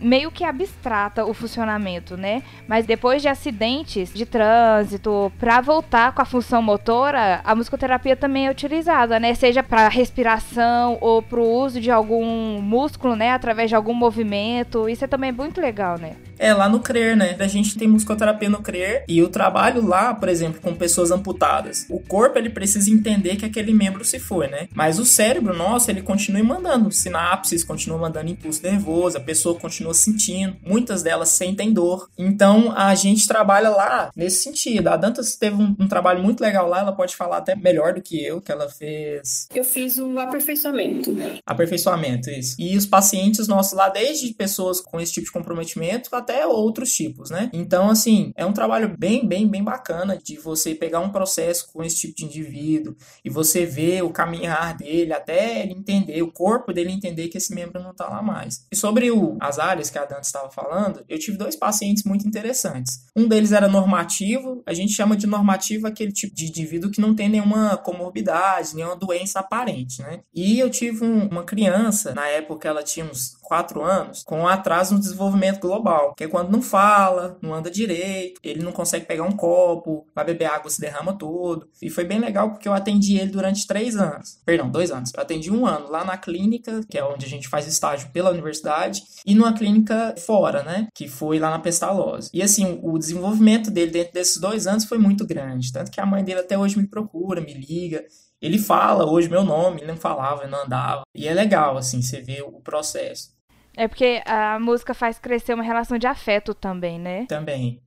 meio 0.00 0.30
que 0.30 0.44
abstrata 0.44 1.24
o 1.24 1.32
funcionamento, 1.32 2.16
né? 2.16 2.42
Mas 2.66 2.86
depois 2.86 3.22
de 3.22 3.28
acidentes 3.28 4.12
de 4.12 4.26
trânsito, 4.26 5.32
para 5.38 5.60
voltar 5.60 6.12
com 6.12 6.22
a 6.22 6.24
função 6.24 6.62
motora, 6.62 7.40
a 7.44 7.54
musicoterapia 7.54 8.16
também 8.16 8.46
é 8.46 8.50
utilizada, 8.50 9.18
né? 9.18 9.34
Seja 9.34 9.62
para 9.62 9.88
respiração 9.88 10.98
ou 11.00 11.22
para 11.22 11.40
o 11.40 11.48
uso 11.48 11.80
de 11.80 11.90
algum 11.90 12.60
músculo, 12.60 13.16
né? 13.16 13.30
Através 13.30 13.70
de 13.70 13.76
algum 13.76 13.94
movimento. 13.94 14.88
Isso 14.88 15.04
é 15.04 15.08
também 15.08 15.32
muito 15.32 15.60
legal, 15.60 15.98
né? 15.98 16.12
É, 16.38 16.52
lá 16.52 16.68
no 16.68 16.80
CRER, 16.80 17.16
né? 17.16 17.36
A 17.38 17.46
gente 17.46 17.76
tem 17.76 17.88
musicoterapia 17.88 18.48
no 18.48 18.62
CRER 18.62 19.04
e 19.08 19.22
o 19.22 19.28
trabalho 19.28 19.86
lá, 19.86 20.14
por 20.14 20.28
exemplo, 20.28 20.60
com 20.60 20.74
pessoas 20.74 21.10
amputadas. 21.10 21.86
O 21.88 22.00
corpo, 22.00 22.38
ele 22.38 22.50
precisa 22.50 22.90
entender 22.90 23.36
que 23.36 23.44
aquele 23.44 23.72
membro 23.72 24.04
se 24.04 24.18
foi, 24.18 24.48
né? 24.48 24.68
Mas 24.74 24.98
o 24.98 25.04
cérebro 25.04 25.56
nosso, 25.56 25.90
ele 25.90 26.02
continua 26.02 26.42
mandando 26.42 26.90
sinapses, 26.92 27.64
continua 27.64 27.98
mandando 27.98 28.30
impulso 28.30 28.62
nervoso, 28.62 29.16
a 29.16 29.20
pessoa 29.20 29.58
continua 29.58 29.94
sentindo. 29.94 30.56
Muitas 30.64 31.02
delas 31.02 31.30
sentem 31.30 31.72
dor. 31.72 32.08
Então, 32.16 32.72
a 32.76 32.94
gente 32.94 33.26
trabalha 33.26 33.70
lá 33.70 34.10
nesse 34.14 34.42
sentido. 34.42 34.88
A 34.88 34.96
Dantas 34.96 35.36
teve 35.36 35.56
um, 35.56 35.74
um 35.78 35.88
trabalho 35.88 36.22
muito 36.22 36.40
legal 36.40 36.68
lá, 36.68 36.80
ela 36.80 36.92
pode 36.92 37.16
falar 37.16 37.38
até 37.38 37.54
melhor 37.54 37.94
do 37.94 38.02
que 38.02 38.22
eu, 38.22 38.40
que 38.40 38.52
ela 38.52 38.68
fez. 38.68 39.48
Eu 39.54 39.64
fiz 39.64 39.98
o 39.98 40.18
aperfeiçoamento. 40.18 41.16
Aperfeiçoamento, 41.44 42.30
isso. 42.30 42.56
E 42.58 42.76
os 42.76 42.86
pacientes 42.86 43.48
nossos 43.48 43.72
lá, 43.72 43.88
desde 43.88 44.32
pessoas 44.34 44.80
com 44.80 45.00
esse 45.00 45.12
tipo 45.12 45.26
de 45.26 45.32
comprometimento 45.32 46.10
até 46.26 46.44
outros 46.44 46.92
tipos, 46.92 47.30
né? 47.30 47.48
Então, 47.52 47.88
assim, 47.88 48.32
é 48.34 48.44
um 48.44 48.52
trabalho 48.52 48.96
bem, 48.98 49.26
bem, 49.26 49.46
bem 49.46 49.62
bacana 49.62 50.18
de 50.18 50.36
você 50.36 50.74
pegar 50.74 50.98
um 50.98 51.10
processo 51.10 51.72
com 51.72 51.84
esse 51.84 52.00
tipo 52.00 52.16
de 52.16 52.24
indivíduo 52.24 52.96
e 53.24 53.30
você 53.30 53.64
ver 53.64 54.02
o 54.02 54.10
caminhar 54.10 54.76
dele 54.76 55.12
até 55.12 55.62
ele 55.62 55.72
entender, 55.72 56.20
o 56.22 56.32
corpo 56.32 56.72
dele 56.72 56.90
entender 56.90 57.28
que 57.28 57.38
esse 57.38 57.54
membro 57.54 57.80
não 57.80 57.94
tá 57.94 58.08
lá 58.08 58.20
mais. 58.20 58.66
E 58.72 58.76
sobre 58.76 59.10
o, 59.10 59.36
as 59.40 59.60
áreas 59.60 59.88
que 59.88 59.98
a 59.98 60.04
Dante 60.04 60.24
estava 60.24 60.50
falando, 60.50 61.04
eu 61.08 61.18
tive 61.18 61.38
dois 61.38 61.54
pacientes 61.54 62.02
muito 62.02 62.26
interessantes. 62.26 63.04
Um 63.14 63.28
deles 63.28 63.52
era 63.52 63.68
normativo, 63.68 64.62
a 64.66 64.74
gente 64.74 64.92
chama 64.92 65.16
de 65.16 65.26
normativo 65.26 65.86
aquele 65.86 66.12
tipo 66.12 66.34
de 66.34 66.46
indivíduo 66.46 66.90
que 66.90 67.00
não 67.00 67.14
tem 67.14 67.28
nenhuma 67.28 67.76
comorbidade, 67.76 68.74
nenhuma 68.74 68.96
doença 68.96 69.38
aparente, 69.38 70.02
né? 70.02 70.20
E 70.34 70.58
eu 70.58 70.68
tive 70.68 71.04
um, 71.04 71.28
uma 71.28 71.44
criança, 71.44 72.14
na 72.14 72.26
época 72.26 72.68
ela 72.68 72.82
tinha 72.82 73.06
uns 73.06 73.35
4 73.46 73.82
anos, 73.82 74.22
com 74.22 74.46
atraso 74.46 74.94
no 74.94 75.00
desenvolvimento 75.00 75.60
global, 75.60 76.14
que 76.16 76.24
é 76.24 76.28
quando 76.28 76.50
não 76.50 76.60
fala, 76.60 77.38
não 77.40 77.54
anda 77.54 77.70
direito, 77.70 78.40
ele 78.42 78.62
não 78.62 78.72
consegue 78.72 79.06
pegar 79.06 79.24
um 79.24 79.32
copo, 79.32 80.06
vai 80.14 80.24
beber 80.24 80.46
água, 80.46 80.70
se 80.70 80.80
derrama 80.80 81.16
todo. 81.16 81.68
E 81.80 81.88
foi 81.88 82.04
bem 82.04 82.18
legal 82.18 82.50
porque 82.50 82.68
eu 82.68 82.72
atendi 82.72 83.18
ele 83.18 83.30
durante 83.30 83.66
3 83.66 83.96
anos. 83.96 84.40
Perdão, 84.44 84.70
2 84.70 84.90
anos. 84.90 85.12
Eu 85.14 85.22
atendi 85.22 85.50
um 85.50 85.66
ano 85.66 85.90
lá 85.90 86.04
na 86.04 86.16
clínica, 86.16 86.80
que 86.88 86.98
é 86.98 87.04
onde 87.04 87.24
a 87.24 87.28
gente 87.28 87.48
faz 87.48 87.66
estágio 87.66 88.10
pela 88.10 88.30
universidade, 88.30 89.02
e 89.24 89.34
numa 89.34 89.52
clínica 89.52 90.14
fora, 90.18 90.62
né? 90.62 90.88
Que 90.94 91.08
foi 91.08 91.38
lá 91.38 91.50
na 91.50 91.58
Pestalozzi. 91.58 92.30
E 92.32 92.42
assim, 92.42 92.80
o 92.82 92.98
desenvolvimento 92.98 93.70
dele 93.70 93.90
dentro 93.90 94.12
desses 94.12 94.38
dois 94.38 94.66
anos 94.66 94.84
foi 94.84 94.98
muito 94.98 95.26
grande. 95.26 95.72
Tanto 95.72 95.90
que 95.90 96.00
a 96.00 96.06
mãe 96.06 96.24
dele 96.24 96.40
até 96.40 96.58
hoje 96.58 96.78
me 96.78 96.88
procura, 96.88 97.40
me 97.40 97.54
liga. 97.54 98.04
Ele 98.40 98.58
fala 98.58 99.10
hoje 99.10 99.30
meu 99.30 99.42
nome, 99.42 99.80
ele 99.80 99.92
não 99.92 99.96
falava, 99.96 100.42
ele 100.42 100.50
não 100.50 100.64
andava. 100.64 101.02
E 101.14 101.26
é 101.26 101.32
legal, 101.32 101.76
assim, 101.76 102.02
você 102.02 102.20
vê 102.20 102.42
o 102.42 102.60
processo. 102.60 103.35
É 103.76 103.86
porque 103.86 104.22
a 104.24 104.58
música 104.58 104.94
faz 104.94 105.18
crescer 105.18 105.52
uma 105.52 105.62
relação 105.62 105.98
de 105.98 106.06
afeto 106.06 106.54
também, 106.54 106.98
né? 106.98 107.26
Também. 107.26 107.82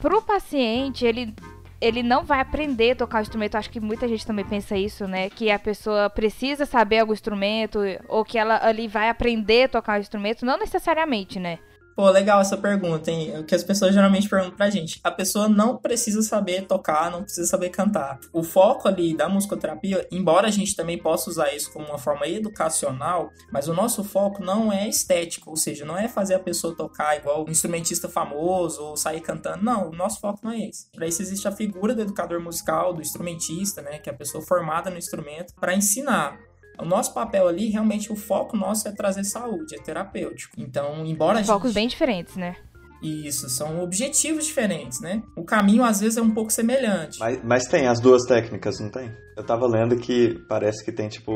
Pro 0.00 0.20
paciente, 0.20 1.06
ele 1.06 1.32
ele 1.80 2.02
não 2.02 2.24
vai 2.24 2.40
aprender 2.40 2.92
a 2.92 2.96
tocar 2.96 3.18
o 3.18 3.22
instrumento. 3.22 3.56
Acho 3.56 3.70
que 3.70 3.80
muita 3.80 4.06
gente 4.06 4.24
também 4.24 4.44
pensa 4.44 4.76
isso, 4.76 5.06
né? 5.06 5.28
Que 5.30 5.50
a 5.50 5.58
pessoa 5.58 6.08
precisa 6.08 6.64
saber 6.64 7.00
algum 7.00 7.12
instrumento 7.12 7.80
ou 8.08 8.24
que 8.24 8.38
ela 8.38 8.64
ali 8.64 8.86
vai 8.86 9.08
aprender 9.08 9.64
a 9.64 9.68
tocar 9.68 9.98
o 9.98 10.00
instrumento. 10.00 10.46
Não 10.46 10.56
necessariamente, 10.56 11.40
né? 11.40 11.58
Pô, 11.94 12.08
legal 12.10 12.40
essa 12.40 12.56
pergunta, 12.56 13.10
hein? 13.10 13.38
O 13.38 13.44
que 13.44 13.54
as 13.54 13.62
pessoas 13.62 13.92
geralmente 13.92 14.28
perguntam 14.28 14.56
pra 14.56 14.70
gente. 14.70 14.98
A 15.04 15.10
pessoa 15.10 15.48
não 15.48 15.76
precisa 15.76 16.22
saber 16.22 16.66
tocar, 16.66 17.10
não 17.10 17.22
precisa 17.22 17.46
saber 17.46 17.70
cantar. 17.70 18.18
O 18.32 18.42
foco 18.42 18.88
ali 18.88 19.14
da 19.16 19.28
musicoterapia, 19.28 20.06
embora 20.10 20.48
a 20.48 20.50
gente 20.50 20.74
também 20.74 20.98
possa 20.98 21.28
usar 21.28 21.54
isso 21.54 21.72
como 21.72 21.86
uma 21.86 21.98
forma 21.98 22.26
educacional, 22.26 23.30
mas 23.52 23.68
o 23.68 23.74
nosso 23.74 24.02
foco 24.02 24.42
não 24.42 24.72
é 24.72 24.88
estético, 24.88 25.50
ou 25.50 25.56
seja, 25.56 25.84
não 25.84 25.96
é 25.96 26.08
fazer 26.08 26.34
a 26.34 26.40
pessoa 26.40 26.74
tocar 26.74 27.16
igual 27.16 27.44
um 27.46 27.50
instrumentista 27.50 28.08
famoso 28.08 28.82
ou 28.82 28.96
sair 28.96 29.20
cantando. 29.20 29.62
Não, 29.62 29.90
o 29.90 29.94
nosso 29.94 30.20
foco 30.20 30.40
não 30.42 30.52
é 30.52 30.68
esse. 30.68 30.90
Para 30.92 31.06
isso 31.06 31.20
existe 31.20 31.46
a 31.46 31.52
figura 31.52 31.94
do 31.94 32.02
educador 32.02 32.40
musical, 32.40 32.94
do 32.94 33.02
instrumentista, 33.02 33.82
né, 33.82 33.98
que 33.98 34.08
é 34.08 34.12
a 34.12 34.16
pessoa 34.16 34.42
formada 34.44 34.90
no 34.90 34.96
instrumento, 34.96 35.54
para 35.54 35.74
ensinar. 35.74 36.38
O 36.82 36.84
nosso 36.84 37.14
papel 37.14 37.46
ali, 37.46 37.68
realmente, 37.68 38.12
o 38.12 38.16
foco 38.16 38.56
nosso 38.56 38.88
é 38.88 38.92
trazer 38.92 39.24
saúde, 39.24 39.76
é 39.76 39.78
terapêutico. 39.78 40.56
Então, 40.58 41.06
embora 41.06 41.38
a 41.38 41.44
Focos 41.44 41.70
gente... 41.70 41.74
bem 41.74 41.88
diferentes, 41.88 42.34
né? 42.34 42.56
Isso, 43.00 43.48
são 43.48 43.82
objetivos 43.82 44.46
diferentes, 44.46 45.00
né? 45.00 45.22
O 45.36 45.44
caminho 45.44 45.82
às 45.82 46.00
vezes 46.00 46.16
é 46.16 46.22
um 46.22 46.30
pouco 46.30 46.52
semelhante. 46.52 47.18
Mas, 47.18 47.40
mas 47.42 47.64
tem 47.64 47.88
as 47.88 47.98
duas 47.98 48.22
técnicas, 48.22 48.78
não 48.78 48.90
tem? 48.90 49.10
Eu 49.36 49.44
tava 49.44 49.66
lendo 49.66 49.96
que 49.96 50.38
parece 50.48 50.84
que 50.84 50.92
tem 50.92 51.08
tipo 51.08 51.32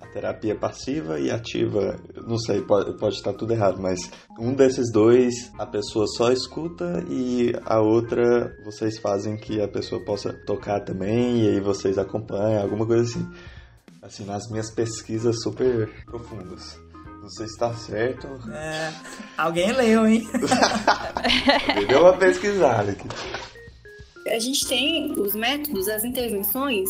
a 0.00 0.06
terapia 0.06 0.54
passiva 0.54 1.18
e 1.18 1.30
ativa. 1.30 1.96
Não 2.14 2.38
sei, 2.38 2.60
pode, 2.60 2.96
pode 2.96 3.16
estar 3.16 3.32
tudo 3.32 3.52
errado, 3.52 3.80
mas 3.80 3.98
um 4.38 4.54
desses 4.54 4.92
dois 4.92 5.50
a 5.58 5.66
pessoa 5.66 6.06
só 6.16 6.30
escuta 6.30 7.04
e 7.08 7.52
a 7.64 7.80
outra 7.80 8.56
vocês 8.64 8.98
fazem 8.98 9.36
que 9.36 9.60
a 9.60 9.66
pessoa 9.66 10.04
possa 10.04 10.32
tocar 10.32 10.80
também 10.80 11.42
e 11.42 11.48
aí 11.48 11.60
vocês 11.60 11.98
acompanham, 11.98 12.62
alguma 12.62 12.86
coisa 12.86 13.02
assim. 13.02 13.28
Assim, 14.02 14.24
nas 14.24 14.48
minhas 14.50 14.70
pesquisas 14.70 15.42
super 15.42 15.88
profundas. 16.06 16.78
Não 17.20 17.28
sei 17.28 17.46
se 17.46 17.58
tá 17.58 17.74
certo. 17.74 18.26
É, 18.50 18.92
alguém 19.36 19.72
leu, 19.72 20.06
hein? 20.06 20.26
Deu 21.86 22.00
uma 22.00 22.16
pesquisada 22.16 22.92
aqui. 22.92 23.06
A 24.30 24.38
gente 24.38 24.66
tem 24.66 25.10
os 25.12 25.34
métodos, 25.34 25.88
as 25.88 26.04
intervenções 26.04 26.88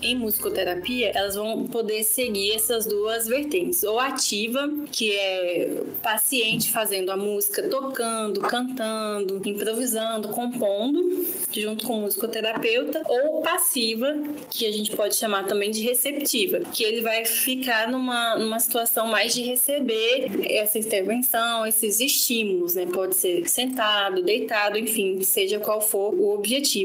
em 0.00 0.14
musicoterapia, 0.14 1.10
elas 1.14 1.34
vão 1.34 1.66
poder 1.66 2.04
seguir 2.04 2.52
essas 2.52 2.86
duas 2.86 3.26
vertentes. 3.26 3.82
Ou 3.82 3.98
ativa, 3.98 4.70
que 4.92 5.12
é 5.12 5.82
paciente 6.00 6.70
fazendo 6.70 7.10
a 7.10 7.16
música, 7.16 7.68
tocando, 7.68 8.40
cantando, 8.40 9.42
improvisando, 9.44 10.28
compondo, 10.28 11.26
junto 11.52 11.84
com 11.84 11.98
o 11.98 12.00
musicoterapeuta. 12.02 13.02
Ou 13.08 13.42
passiva, 13.42 14.14
que 14.48 14.64
a 14.64 14.72
gente 14.72 14.94
pode 14.94 15.16
chamar 15.16 15.44
também 15.44 15.72
de 15.72 15.82
receptiva, 15.82 16.60
que 16.60 16.84
ele 16.84 17.00
vai 17.00 17.24
ficar 17.24 17.90
numa, 17.90 18.36
numa 18.38 18.60
situação 18.60 19.08
mais 19.08 19.34
de 19.34 19.42
receber 19.42 20.30
essa 20.48 20.78
intervenção, 20.78 21.66
esses 21.66 21.98
estímulos, 21.98 22.74
né? 22.74 22.86
Pode 22.86 23.16
ser 23.16 23.48
sentado, 23.48 24.22
deitado, 24.22 24.78
enfim, 24.78 25.20
seja 25.22 25.58
qual 25.58 25.80
for 25.80 26.14
o 26.14 26.34
objetivo. 26.34 26.75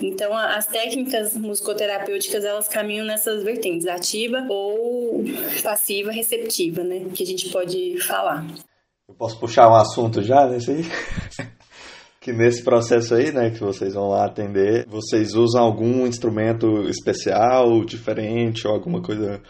Então, 0.00 0.36
as 0.36 0.66
técnicas 0.66 1.36
musicoterapêuticas, 1.36 2.44
elas 2.44 2.68
caminham 2.68 3.06
nessas 3.06 3.42
vertentes, 3.42 3.86
ativa 3.86 4.46
ou 4.48 5.24
passiva 5.62 6.12
receptiva, 6.12 6.82
né? 6.82 7.06
Que 7.14 7.22
a 7.22 7.26
gente 7.26 7.48
pode 7.48 8.00
falar. 8.00 8.46
Eu 9.08 9.14
posso 9.14 9.38
puxar 9.38 9.68
um 9.68 9.74
assunto 9.74 10.22
já 10.22 10.46
nesse 10.46 10.70
aí? 10.70 10.84
que 12.20 12.32
nesse 12.32 12.62
processo 12.62 13.14
aí, 13.14 13.32
né, 13.32 13.50
que 13.50 13.60
vocês 13.60 13.94
vão 13.94 14.10
lá 14.10 14.26
atender, 14.26 14.86
vocês 14.86 15.34
usam 15.34 15.62
algum 15.62 16.06
instrumento 16.06 16.88
especial, 16.88 17.82
diferente, 17.84 18.68
ou 18.68 18.74
alguma 18.74 19.00
coisa 19.00 19.42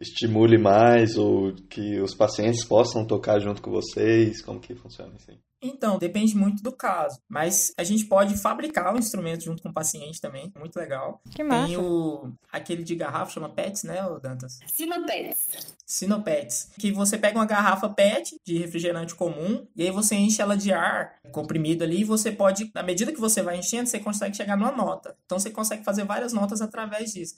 estimule 0.00 0.58
mais, 0.58 1.16
ou 1.16 1.52
que 1.68 2.00
os 2.00 2.14
pacientes 2.14 2.64
possam 2.64 3.04
tocar 3.06 3.40
junto 3.40 3.62
com 3.62 3.70
vocês? 3.70 4.42
Como 4.42 4.60
que 4.60 4.74
funciona 4.74 5.14
isso 5.16 5.30
aí? 5.30 5.38
Então, 5.60 5.98
depende 5.98 6.36
muito 6.36 6.62
do 6.62 6.70
caso. 6.70 7.20
Mas 7.28 7.72
a 7.76 7.82
gente 7.82 8.04
pode 8.04 8.36
fabricar 8.36 8.94
o 8.94 8.98
instrumento 8.98 9.44
junto 9.44 9.62
com 9.62 9.70
o 9.70 9.74
paciente 9.74 10.20
também. 10.20 10.52
Muito 10.56 10.76
legal. 10.76 11.20
Que 11.34 11.42
massa. 11.42 11.66
Tem 11.66 11.76
o, 11.76 12.32
aquele 12.52 12.84
de 12.84 12.94
garrafa, 12.94 13.32
chama 13.32 13.48
PETs, 13.48 13.82
né, 13.82 13.96
Dantas? 14.22 14.58
Sinopets. 14.68 15.74
Sinopets. 15.84 16.70
Que 16.78 16.92
você 16.92 17.18
pega 17.18 17.38
uma 17.38 17.46
garrafa 17.46 17.88
PET 17.88 18.36
de 18.46 18.56
refrigerante 18.56 19.14
comum 19.14 19.66
e 19.74 19.82
aí 19.82 19.90
você 19.90 20.14
enche 20.14 20.40
ela 20.40 20.56
de 20.56 20.72
ar 20.72 21.16
comprimido 21.32 21.82
ali 21.82 22.02
e 22.02 22.04
você 22.04 22.30
pode, 22.30 22.70
na 22.72 22.82
medida 22.82 23.12
que 23.12 23.20
você 23.20 23.42
vai 23.42 23.58
enchendo, 23.58 23.88
você 23.88 23.98
consegue 23.98 24.36
chegar 24.36 24.56
numa 24.56 24.70
nota. 24.70 25.16
Então 25.24 25.38
você 25.38 25.50
consegue 25.50 25.82
fazer 25.82 26.04
várias 26.04 26.32
notas 26.32 26.60
através 26.60 27.10
disso. 27.10 27.34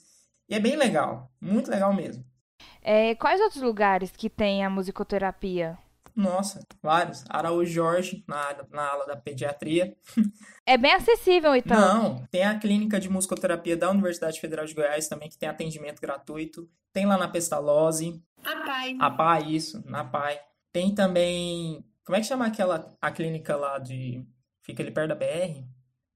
E 0.47 0.53
é 0.53 0.59
bem 0.59 0.75
legal. 0.75 1.31
Muito 1.41 1.71
legal 1.71 1.93
mesmo. 1.93 2.23
É, 2.81 3.15
quais 3.15 3.39
outros 3.39 3.61
lugares 3.61 4.11
que 4.11 4.29
tem 4.29 4.63
a 4.65 4.69
musicoterapia? 4.69 5.77
Nossa, 6.15 6.65
vários. 6.81 7.23
Araújo 7.29 7.71
Jorge, 7.71 8.23
na, 8.27 8.55
na 8.69 8.89
ala 8.89 9.05
da 9.05 9.15
pediatria. 9.15 9.95
É 10.63 10.77
bem 10.77 10.93
acessível, 10.93 11.55
então. 11.55 11.75
Não, 11.75 12.25
tem 12.27 12.43
a 12.43 12.57
clínica 12.57 12.99
de 12.99 13.09
musicoterapia 13.09 13.75
da 13.75 13.89
Universidade 13.89 14.39
Federal 14.39 14.63
de 14.63 14.75
Goiás 14.75 15.07
também, 15.07 15.27
que 15.27 15.37
tem 15.37 15.49
atendimento 15.49 15.99
gratuito. 15.99 16.69
Tem 16.93 17.05
lá 17.05 17.17
na 17.17 17.27
Pestalozzi. 17.27 18.23
A 18.43 18.55
pai. 18.63 18.97
A 18.99 19.09
PAI, 19.09 19.55
isso, 19.55 19.83
na 19.89 20.05
PAI. 20.05 20.39
Tem 20.71 20.93
também. 20.93 21.83
Como 22.05 22.15
é 22.15 22.21
que 22.21 22.27
chama 22.27 22.45
aquela 22.45 22.95
a 23.01 23.11
clínica 23.11 23.55
lá 23.55 23.79
de. 23.79 24.23
Fica 24.63 24.83
ali 24.83 24.91
perto 24.91 25.09
da 25.09 25.15
BR? 25.15 25.65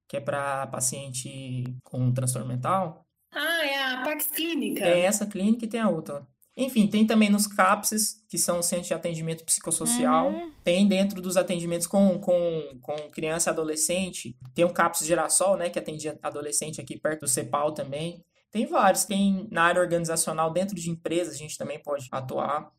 Que 0.07 0.17
é 0.17 0.21
para 0.21 0.67
paciente 0.67 1.63
com 1.83 2.13
transtorno 2.13 2.47
mental? 2.47 3.05
Ah, 3.33 3.65
é 3.65 3.83
a 3.83 4.03
Pax 4.03 4.27
Clínica. 4.27 4.83
Tem 4.83 5.01
essa 5.01 5.25
clínica 5.25 5.65
e 5.65 5.67
tem 5.67 5.81
a 5.81 5.89
outra. 5.89 6.25
Enfim, 6.57 6.87
tem 6.87 7.05
também 7.05 7.29
nos 7.29 7.47
CAPSES, 7.47 8.23
que 8.29 8.37
são 8.37 8.61
centros 8.61 8.87
de 8.87 8.93
atendimento 8.93 9.43
psicossocial. 9.43 10.29
Uhum. 10.29 10.51
Tem 10.63 10.87
dentro 10.87 11.21
dos 11.21 11.35
atendimentos 11.35 11.85
com, 11.85 12.17
com, 12.19 12.79
com 12.81 12.95
criança 13.11 13.49
e 13.49 13.51
adolescente. 13.51 14.37
Tem 14.53 14.63
o 14.63 14.71
CAPS 14.71 15.05
Girassol, 15.05 15.57
né, 15.57 15.69
que 15.69 15.77
atende 15.77 16.07
adolescente 16.23 16.79
aqui 16.79 16.97
perto 16.97 17.21
do 17.21 17.27
CEPAL 17.27 17.73
também. 17.73 18.23
Tem 18.51 18.65
vários. 18.65 19.03
Tem 19.03 19.49
na 19.51 19.63
área 19.63 19.81
organizacional, 19.81 20.49
dentro 20.49 20.75
de 20.75 20.89
empresas, 20.89 21.35
a 21.35 21.37
gente 21.37 21.57
também 21.57 21.77
pode 21.77 22.07
atuar. 22.09 22.71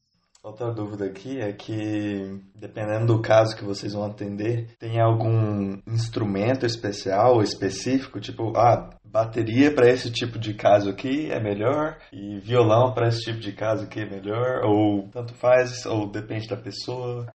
Outra 0.46 0.72
dúvida 0.72 1.06
aqui 1.06 1.40
é 1.40 1.52
que, 1.52 2.40
dependendo 2.54 3.06
do 3.06 3.20
caso 3.20 3.56
que 3.56 3.64
vocês 3.64 3.94
vão 3.94 4.04
atender, 4.04 4.68
tem 4.78 5.00
algum 5.00 5.76
instrumento 5.88 6.64
especial 6.64 7.34
ou 7.34 7.42
específico? 7.42 8.20
Tipo, 8.20 8.56
ah, 8.56 8.90
bateria 9.04 9.74
para 9.74 9.90
esse 9.90 10.08
tipo 10.08 10.38
de 10.38 10.54
caso 10.54 10.88
aqui 10.88 11.32
é 11.32 11.40
melhor 11.40 11.98
e 12.12 12.38
violão 12.38 12.94
para 12.94 13.08
esse 13.08 13.22
tipo 13.22 13.40
de 13.40 13.50
caso 13.54 13.86
aqui 13.86 14.02
é 14.02 14.08
melhor? 14.08 14.62
Ou 14.64 15.08
tanto 15.08 15.34
faz, 15.34 15.84
ou 15.84 16.08
depende 16.08 16.46
da 16.46 16.56
pessoa? 16.56 17.26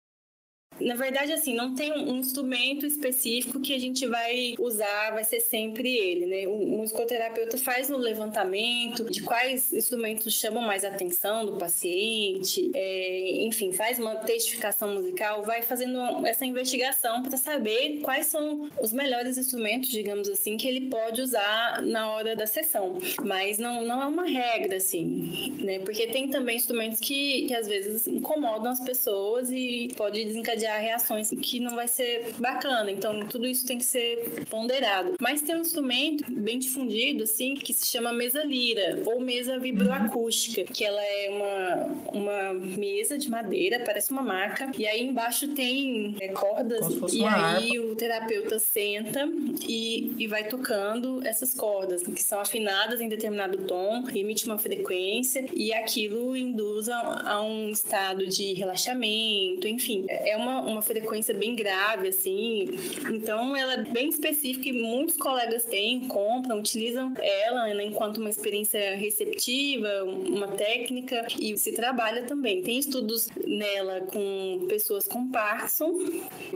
Na 0.81 0.95
verdade, 0.95 1.33
assim, 1.33 1.55
não 1.55 1.75
tem 1.75 1.93
um 1.93 2.17
instrumento 2.17 2.87
específico 2.87 3.61
que 3.61 3.75
a 3.75 3.79
gente 3.79 4.07
vai 4.07 4.55
usar, 4.59 5.13
vai 5.13 5.25
ser 5.25 5.41
sempre 5.41 5.95
ele, 5.95 6.27
né? 6.27 6.47
O 6.47 6.67
musicoterapeuta 6.79 7.59
faz 7.59 7.91
um 7.91 7.97
levantamento 7.97 9.05
de 9.11 9.23
quais 9.23 9.73
instrumentos 9.73 10.33
chamam 10.35 10.63
mais 10.63 10.85
atenção 10.85 11.45
do 11.45 11.57
paciente, 11.57 12.71
é, 12.75 13.43
enfim, 13.43 13.73
faz 13.73 13.99
uma 13.99 14.17
testificação 14.17 14.95
musical, 14.95 15.43
vai 15.43 15.63
fazendo 15.63 16.27
essa 16.27 16.45
investigação 16.45 17.23
para 17.23 17.37
saber 17.37 18.01
quais 18.03 18.27
são 18.27 18.69
os 18.81 18.93
melhores 18.93 19.37
instrumentos, 19.37 19.91
digamos 19.91 20.29
assim, 20.29 20.57
que 20.57 20.67
ele 20.67 20.89
pode 20.89 21.21
usar 21.21 21.83
na 21.83 22.11
hora 22.11 22.35
da 22.35 22.47
sessão. 22.47 22.99
Mas 23.25 23.59
não, 23.59 23.85
não 23.85 24.03
é 24.03 24.07
uma 24.07 24.27
regra, 24.27 24.77
assim, 24.77 25.57
né? 25.61 25.79
Porque 25.81 26.07
tem 26.07 26.29
também 26.29 26.57
instrumentos 26.57 27.01
que, 27.01 27.47
que 27.47 27.55
às 27.55 27.67
vezes 27.67 28.07
incomodam 28.07 28.71
as 28.71 28.81
pessoas 28.81 29.51
e 29.51 29.89
pode 29.97 30.25
desencadear 30.25 30.70
reações 30.79 31.31
que 31.31 31.61
não 31.61 31.75
vai 31.75 31.89
ser 31.89 32.35
bacana. 32.39 32.91
Então, 32.91 33.27
tudo 33.27 33.47
isso 33.47 33.67
tem 33.67 33.79
que 33.79 33.85
ser 33.85 34.47
ponderado. 34.49 35.15
Mas 35.21 35.43
tem 35.43 35.57
um 35.57 35.61
instrumento 35.61 36.25
bem 36.31 36.59
difundido, 36.59 37.25
assim, 37.25 37.55
que 37.55 37.73
se 37.73 37.87
chama 37.87 38.13
mesa 38.13 38.43
lira 38.43 39.03
ou 39.07 39.21
mesa 39.21 39.59
vibroacústica, 39.59 40.65
que 40.65 40.85
ela 40.85 41.03
é 41.03 41.31
uma, 41.31 42.13
uma 42.13 42.55
mesa 42.55 43.19
de 43.19 43.29
madeira, 43.29 43.83
parece 43.85 44.11
uma 44.11 44.23
maca, 44.23 44.71
e 44.77 44.87
aí 44.87 45.03
embaixo 45.03 45.49
tem 45.49 46.17
é, 46.21 46.29
cordas, 46.29 46.87
e 47.13 47.25
aí 47.25 47.77
harpa. 47.77 47.87
o 47.87 47.97
terapeuta 47.97 48.59
senta 48.59 49.29
e, 49.67 50.15
e 50.19 50.27
vai 50.27 50.49
tocando 50.49 51.25
essas 51.27 51.55
cordas, 51.55 52.03
que 52.03 52.23
são 52.23 52.41
afinadas 52.41 53.01
em 53.01 53.09
determinado 53.09 53.59
tom, 53.65 54.05
emite 54.15 54.47
uma 54.47 54.59
frequência, 54.59 55.45
e 55.55 55.73
aquilo 55.73 56.37
induz 56.37 56.89
a, 56.89 57.31
a 57.33 57.43
um 57.43 57.71
estado 57.71 58.27
de 58.27 58.55
relaxamento, 58.55 59.67
enfim. 59.67 60.05
É 60.09 60.37
uma 60.37 60.60
uma, 60.61 60.83
frequência 60.83 61.35
bem 61.35 61.55
grave, 61.55 62.09
assim. 62.09 62.71
Então, 63.13 63.57
ela 63.57 63.75
é 63.75 63.83
bem 63.85 64.09
específica 64.09 64.69
e 64.69 64.73
muitos 64.73 65.17
colegas 65.17 65.65
têm, 65.65 66.09
compram, 66.09 66.59
utilizam 66.59 67.13
ela 67.19 67.75
né, 67.75 67.85
enquanto 67.85 68.19
uma 68.19 68.31
experiência 68.31 68.97
receptiva, 68.97 70.05
uma 70.05 70.49
técnica 70.49 71.27
e 71.39 71.57
se 71.57 71.73
trabalha 71.73 72.23
também. 72.23 72.63
Tem 72.63 72.79
estudos 72.79 73.29
nela 73.47 74.01
com 74.03 74.67
pessoas 74.69 75.07
com 75.07 75.31
Parkinson, 75.31 75.99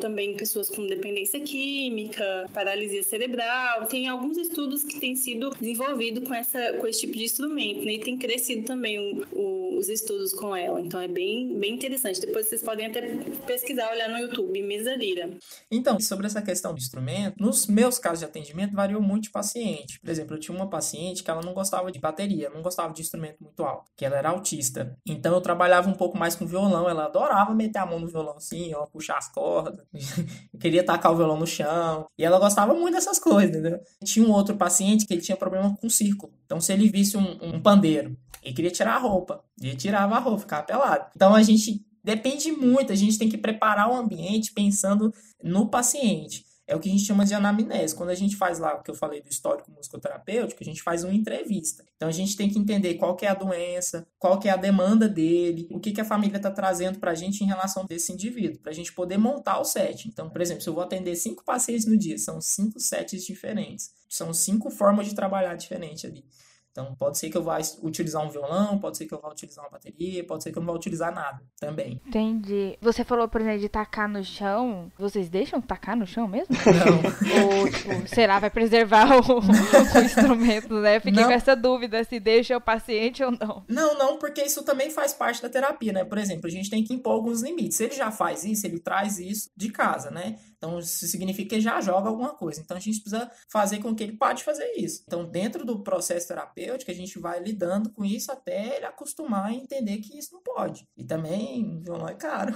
também 0.00 0.34
pessoas 0.37 0.68
com 0.68 0.87
dependência 0.87 1.40
química, 1.40 2.49
paralisia 2.52 3.02
cerebral. 3.02 3.87
Tem 3.87 4.08
alguns 4.08 4.37
estudos 4.37 4.84
que 4.84 4.99
têm 4.99 5.14
sido 5.14 5.50
desenvolvidos 5.61 6.26
com, 6.26 6.34
essa, 6.34 6.75
com 6.75 6.87
esse 6.87 7.00
tipo 7.00 7.14
de 7.14 7.25
instrumento, 7.25 7.84
né? 7.84 7.94
E 7.94 7.99
tem 7.99 8.16
crescido 8.16 8.66
também 8.66 8.99
o, 8.99 9.26
o, 9.32 9.78
os 9.78 9.88
estudos 9.88 10.32
com 10.32 10.54
ela. 10.54 10.80
Então, 10.80 11.00
é 11.00 11.08
bem, 11.08 11.58
bem 11.58 11.75
interessante. 11.75 12.20
Depois 12.20 12.46
vocês 12.46 12.62
podem 12.62 12.87
até 12.87 13.02
pesquisar 13.46 13.90
olhar 13.94 14.08
no 14.08 14.18
YouTube, 14.18 14.62
mesa 14.62 14.94
lira. 14.94 15.30
Então, 15.70 15.98
sobre 16.00 16.26
essa 16.26 16.42
questão 16.42 16.72
do 16.72 16.78
instrumento, 16.78 17.36
nos 17.40 17.66
meus 17.66 17.98
casos 17.98 18.20
de 18.20 18.24
atendimento 18.24 18.74
variou 18.74 19.00
muito 19.00 19.24
de 19.24 19.30
paciente. 19.30 19.98
Por 20.00 20.10
exemplo, 20.10 20.36
eu 20.36 20.40
tinha 20.40 20.56
uma 20.56 20.68
paciente 20.68 21.22
que 21.22 21.30
ela 21.30 21.42
não 21.42 21.54
gostava 21.54 21.90
de 21.90 21.98
bateria, 21.98 22.50
não 22.50 22.62
gostava 22.62 22.92
de 22.92 23.00
instrumento 23.00 23.42
muito 23.42 23.62
alto, 23.62 23.90
que 23.96 24.04
ela 24.04 24.16
era 24.16 24.30
autista. 24.30 24.96
Então 25.06 25.34
eu 25.34 25.40
trabalhava 25.40 25.88
um 25.88 25.94
pouco 25.94 26.18
mais 26.18 26.34
com 26.34 26.46
violão, 26.46 26.88
ela 26.88 27.06
adorava 27.06 27.54
meter 27.54 27.78
a 27.78 27.86
mão 27.86 28.00
no 28.00 28.08
violão 28.08 28.36
assim, 28.36 28.74
ó, 28.74 28.86
puxar 28.86 29.18
as 29.18 29.28
cordas. 29.28 29.84
queria 30.60 30.84
tacar 30.84 31.12
o 31.12 31.16
violão 31.16 31.38
no 31.38 31.46
chão. 31.46 32.06
E 32.18 32.24
ela 32.24 32.38
gostava 32.38 32.74
muito 32.74 32.94
dessas 32.94 33.18
coisas, 33.18 33.62
né? 33.62 33.80
Tinha 34.04 34.26
um 34.26 34.32
outro 34.32 34.56
paciente 34.56 35.06
que 35.06 35.14
ele 35.14 35.22
tinha 35.22 35.36
problema 35.36 35.76
com 35.76 35.88
círculo. 35.88 36.32
Então 36.44 36.60
se 36.60 36.72
ele 36.72 36.88
visse 36.88 37.16
um, 37.16 37.38
um 37.42 37.60
pandeiro, 37.60 38.16
ele 38.42 38.54
queria 38.54 38.70
tirar 38.70 38.96
a 38.96 38.98
roupa. 38.98 39.42
Ele 39.60 39.76
tirava 39.76 40.16
a 40.16 40.18
roupa, 40.18 40.40
ficava 40.40 40.62
pelado. 40.62 41.06
Então 41.14 41.34
a 41.34 41.42
gente 41.42 41.84
depende 42.04 42.52
muito, 42.52 42.92
a 42.92 42.96
gente 42.96 43.18
tem 43.18 43.28
que 43.28 43.38
preparar 43.38 43.90
o 43.90 43.96
ambiente 43.96 44.52
pensando 44.52 45.12
no 45.42 45.68
paciente. 45.68 46.44
É 46.66 46.75
o 46.75 46.80
que 46.80 46.88
a 46.88 46.92
gente 46.92 47.04
chama 47.04 47.26
de 47.26 47.34
anamnese. 47.34 47.94
Quando 47.94 48.08
a 48.08 48.14
gente 48.14 48.37
faz 48.37 48.58
lá 48.58 48.75
o 48.75 48.82
que 48.82 48.90
eu 48.90 48.94
falei 48.94 49.20
do 49.20 49.28
histórico 49.28 49.70
musicoterapêutico, 49.70 50.62
a 50.62 50.64
gente 50.64 50.82
faz 50.82 51.04
uma 51.04 51.12
entrevista. 51.12 51.84
Então 51.96 52.08
a 52.08 52.12
gente 52.12 52.37
tem 52.37 52.49
que 52.49 52.58
entender 52.58 52.94
qual 52.94 53.14
que 53.14 53.26
é 53.26 53.28
a 53.28 53.34
doença, 53.34 54.06
qual 54.18 54.38
que 54.38 54.49
é 54.49 54.52
a 54.52 54.56
demanda 54.56 55.06
dele, 55.06 55.68
o 55.70 55.78
que, 55.78 55.92
que 55.92 56.00
a 56.00 56.04
família 56.06 56.38
está 56.38 56.50
trazendo 56.50 56.99
para 56.99 57.11
a 57.11 57.14
gente 57.14 57.44
em 57.44 57.46
relação 57.46 57.84
desse 57.84 58.12
indivíduo, 58.12 58.61
para 58.61 58.73
a 58.73 58.75
gente 58.75 58.94
poder 58.94 59.18
montar 59.18 59.61
o 59.61 59.64
set. 59.64 60.08
Então, 60.08 60.30
por 60.30 60.40
exemplo, 60.40 60.62
se 60.62 60.68
eu 60.68 60.75
vou 60.75 60.82
atender 60.82 61.14
cinco 61.16 61.44
pacientes 61.44 61.84
no 61.84 61.99
dia, 61.99 62.16
são 62.16 62.40
cinco 62.40 62.80
sets 62.80 63.26
diferentes. 63.26 63.92
São 64.08 64.32
cinco 64.32 64.70
formas 64.70 65.06
de 65.06 65.14
trabalhar 65.14 65.56
diferente 65.56 66.06
ali. 66.06 66.25
Então, 66.74 66.92
pode 66.96 67.18
ser 67.18 67.30
que 67.30 67.36
eu 67.36 67.42
vá 67.44 67.58
utilizar 67.84 68.20
um 68.20 68.28
violão, 68.28 68.80
pode 68.80 68.96
ser 68.96 69.06
que 69.06 69.14
eu 69.14 69.20
vá 69.20 69.30
utilizar 69.30 69.64
uma 69.64 69.70
bateria, 69.70 70.24
pode 70.24 70.42
ser 70.42 70.50
que 70.50 70.58
eu 70.58 70.60
não 70.60 70.72
vá 70.72 70.76
utilizar 70.76 71.14
nada 71.14 71.40
também. 71.56 72.00
Entendi. 72.04 72.76
Você 72.80 73.04
falou, 73.04 73.28
por 73.28 73.40
exemplo, 73.40 73.60
de 73.60 73.68
tacar 73.68 74.08
no 74.08 74.24
chão. 74.24 74.90
Vocês 74.98 75.28
deixam 75.28 75.60
tacar 75.60 75.96
no 75.96 76.04
chão 76.04 76.26
mesmo? 76.26 76.52
Não. 76.66 77.60
Ou, 77.60 77.70
tipo, 77.70 78.08
será, 78.08 78.40
vai 78.40 78.50
preservar 78.50 79.06
o, 79.06 79.38
o 79.38 80.04
instrumento, 80.04 80.74
né? 80.80 80.98
Fiquei 80.98 81.22
não. 81.22 81.28
com 81.28 81.34
essa 81.34 81.54
dúvida 81.54 82.02
se 82.02 82.18
deixa 82.18 82.56
o 82.56 82.60
paciente 82.60 83.22
ou 83.22 83.30
não. 83.30 83.64
Não, 83.68 83.96
não, 83.96 84.18
porque 84.18 84.42
isso 84.42 84.64
também 84.64 84.90
faz 84.90 85.14
parte 85.14 85.40
da 85.40 85.48
terapia, 85.48 85.92
né? 85.92 86.04
Por 86.04 86.18
exemplo, 86.18 86.48
a 86.48 86.50
gente 86.50 86.68
tem 86.68 86.82
que 86.82 86.92
impor 86.92 87.12
alguns 87.12 87.40
limites. 87.40 87.76
Se 87.76 87.84
ele 87.84 87.94
já 87.94 88.10
faz 88.10 88.44
isso, 88.44 88.66
ele 88.66 88.80
traz 88.80 89.20
isso 89.20 89.48
de 89.56 89.70
casa, 89.70 90.10
né? 90.10 90.40
Então, 90.56 90.78
isso 90.78 91.06
significa 91.06 91.50
que 91.50 91.54
ele 91.56 91.62
já 91.62 91.80
joga 91.80 92.08
alguma 92.08 92.34
coisa. 92.34 92.61
Então, 92.61 92.76
a 92.76 92.80
gente 92.80 93.00
precisa 93.00 93.30
fazer 93.50 93.78
com 93.78 93.94
que 93.94 94.02
ele 94.02 94.16
pare 94.16 94.37
de 94.37 94.44
fazer 94.44 94.73
isso. 94.76 95.02
Então, 95.06 95.28
dentro 95.28 95.64
do 95.64 95.82
processo 95.82 96.28
terapêutico, 96.28 96.90
a 96.90 96.94
gente 96.94 97.18
vai 97.18 97.40
lidando 97.40 97.90
com 97.90 98.04
isso 98.04 98.30
até 98.32 98.76
ele 98.76 98.87
acostumar 98.87 99.52
e 99.52 99.56
entender 99.56 99.99
que 99.99 100.18
isso 100.18 100.32
não 100.32 100.42
pode. 100.42 100.87
E 100.96 101.04
também, 101.04 101.80
violão 101.80 102.08
é 102.08 102.14
caro. 102.14 102.54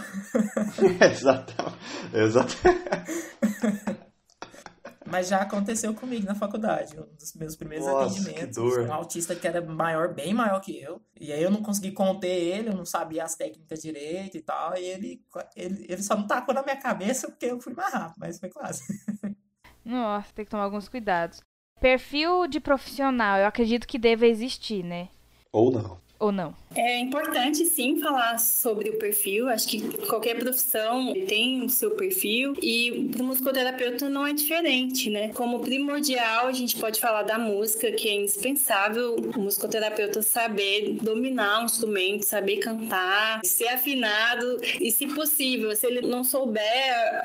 Exatamente. 1.01 1.79
Exatamente. 2.15 4.08
Mas 5.11 5.29
já 5.29 5.41
aconteceu 5.41 5.95
comigo 5.95 6.27
na 6.27 6.35
faculdade. 6.35 6.99
Um 6.99 7.15
dos 7.15 7.35
meus 7.35 7.57
primeiros 7.57 7.87
Nossa, 7.87 8.21
atendimentos. 8.21 8.59
Um 8.59 8.93
autista 8.93 9.35
que 9.35 9.47
era 9.47 9.61
maior, 9.61 10.13
bem 10.13 10.35
maior 10.35 10.61
que 10.61 10.79
eu. 10.79 11.01
E 11.19 11.33
aí 11.33 11.43
eu 11.43 11.51
não 11.51 11.63
consegui 11.63 11.93
conter 11.93 12.29
ele, 12.29 12.69
eu 12.69 12.75
não 12.75 12.85
sabia 12.85 13.25
as 13.25 13.35
técnicas 13.35 13.81
direito 13.81 14.37
e 14.37 14.43
tal. 14.43 14.77
E 14.77 14.85
ele, 14.85 15.23
ele, 15.57 15.87
ele 15.89 16.03
só 16.03 16.17
não 16.17 16.27
tacou 16.27 16.55
na 16.55 16.63
minha 16.63 16.77
cabeça 16.77 17.29
porque 17.29 17.47
eu 17.47 17.61
fui 17.61 17.75
mais 17.75 17.93
rápido, 17.93 18.17
mas 18.19 18.39
foi 18.39 18.49
quase. 18.49 18.83
Nossa, 19.85 20.33
tem 20.35 20.45
que 20.45 20.51
tomar 20.51 20.65
alguns 20.65 20.89
cuidados. 20.89 21.41
Perfil 21.81 22.47
de 22.47 22.61
profissional, 22.61 23.39
eu 23.39 23.47
acredito 23.47 23.87
que 23.87 23.99
deva 23.99 24.27
existir, 24.27 24.83
né? 24.83 25.09
Ou 25.53 25.71
não 25.71 26.08
ou 26.19 26.33
não? 26.33 26.55
É 26.75 26.99
importante 26.99 27.65
sim 27.65 27.99
falar 27.99 28.39
sobre 28.39 28.91
o 28.91 28.99
perfil. 28.99 29.49
Acho 29.49 29.69
que 29.69 29.81
qualquer 30.07 30.39
profissão 30.39 31.15
tem 31.27 31.65
o 31.65 31.69
seu 31.69 31.93
perfil 31.93 32.55
e 32.63 33.09
para 33.13 33.23
o 33.23 33.27
musicoterapeuta 33.27 34.09
não 34.09 34.27
é 34.27 34.33
diferente, 34.33 35.09
né? 35.09 35.31
Como 35.31 35.61
primordial, 35.61 36.47
a 36.47 36.53
gente 36.53 36.77
pode 36.77 37.01
falar 37.01 37.23
da 37.23 37.39
música, 37.39 37.91
que 37.93 38.09
é 38.09 38.15
indispensável 38.15 39.17
o 39.17 39.41
musicoterapeuta 39.41 40.23
saber 40.23 40.99
dominar 41.03 41.63
um 41.63 41.65
instrumento, 41.65 42.25
saber 42.25 42.59
cantar, 42.59 43.41
ser 43.45 43.69
afinado 43.69 44.61
e, 44.81 44.93
se 44.93 45.07
possível, 45.07 45.75
se 45.75 45.87
ele 45.87 46.03
não 46.03 46.23
souber, 46.23 46.63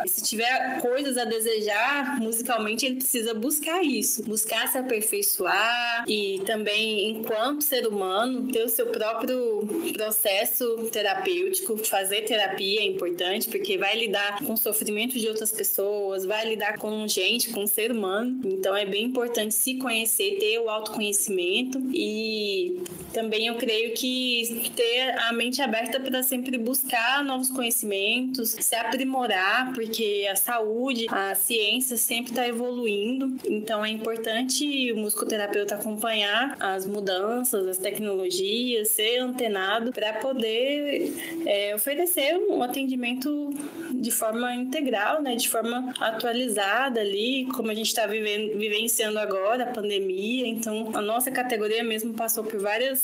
se 0.08 0.24
tiver 0.24 0.82
coisas 0.82 1.18
a 1.18 1.26
desejar 1.26 2.20
musicalmente, 2.20 2.86
ele 2.86 2.96
precisa 2.96 3.34
buscar 3.34 3.84
isso, 3.84 4.24
buscar 4.24 4.68
se 4.68 4.78
aperfeiçoar 4.78 6.06
e 6.08 6.42
também, 6.46 7.10
enquanto 7.12 7.62
ser 7.62 7.86
humano, 7.88 8.52
ter 8.52 8.64
o 8.64 8.70
seu 8.70 8.83
seu 8.84 8.88
próprio 8.88 9.94
processo 9.94 10.90
terapêutico. 10.92 11.78
Fazer 11.78 12.24
terapia 12.24 12.82
é 12.82 12.86
importante 12.86 13.50
porque 13.50 13.78
vai 13.78 13.98
lidar 13.98 14.44
com 14.44 14.54
o 14.54 14.58
sofrimento 14.58 15.18
de 15.18 15.28
outras 15.28 15.52
pessoas, 15.52 16.26
vai 16.26 16.48
lidar 16.48 16.78
com 16.78 17.08
gente, 17.08 17.52
com 17.52 17.66
ser 17.66 17.92
humano. 17.92 18.42
Então 18.44 18.76
é 18.76 18.86
bem 18.86 19.06
importante 19.06 19.54
se 19.54 19.76
conhecer, 19.76 20.38
ter 20.40 20.60
o 20.60 20.70
autoconhecimento 20.70 21.80
e 21.94 22.82
também 23.14 23.48
eu 23.48 23.56
creio 23.56 23.94
que 23.94 24.72
ter 24.76 25.18
a 25.20 25.32
mente 25.32 25.62
aberta 25.62 26.00
para 26.00 26.24
sempre 26.24 26.58
buscar 26.58 27.24
novos 27.24 27.50
conhecimentos, 27.50 28.52
se 28.52 28.76
aprimorar, 28.76 29.74
porque 29.74 30.28
a 30.30 30.36
saúde, 30.36 31.06
a 31.10 31.36
ciência 31.36 31.96
sempre 31.96 32.32
está 32.32 32.48
evoluindo. 32.48 33.38
Então 33.46 33.86
é 33.86 33.90
importante 33.90 34.92
o 34.92 34.98
musicoterapeuta 34.98 35.76
acompanhar 35.76 36.58
as 36.60 36.86
mudanças, 36.86 37.68
as 37.68 37.78
tecnologias 37.78 38.73
ser 38.86 39.20
antenado 39.20 39.92
para 39.92 40.14
poder 40.14 41.14
é, 41.46 41.76
oferecer 41.76 42.38
um 42.38 42.62
atendimento 42.62 43.50
de 43.92 44.12
forma 44.12 44.54
integral, 44.56 45.22
né, 45.22 45.36
de 45.36 45.48
forma 45.48 45.94
atualizada 46.00 47.00
ali, 47.00 47.48
como 47.54 47.72
a 47.72 47.74
gente 47.74 47.88
está 47.88 48.06
vivenciando 48.06 49.18
agora, 49.20 49.64
a 49.64 49.68
pandemia. 49.68 50.48
Então, 50.48 50.92
a 50.94 51.02
nossa 51.02 51.32
categoria 51.32 51.84
mesmo 51.84 52.14
passou 52.14 52.44
por 52.44 52.60
várias 52.60 53.02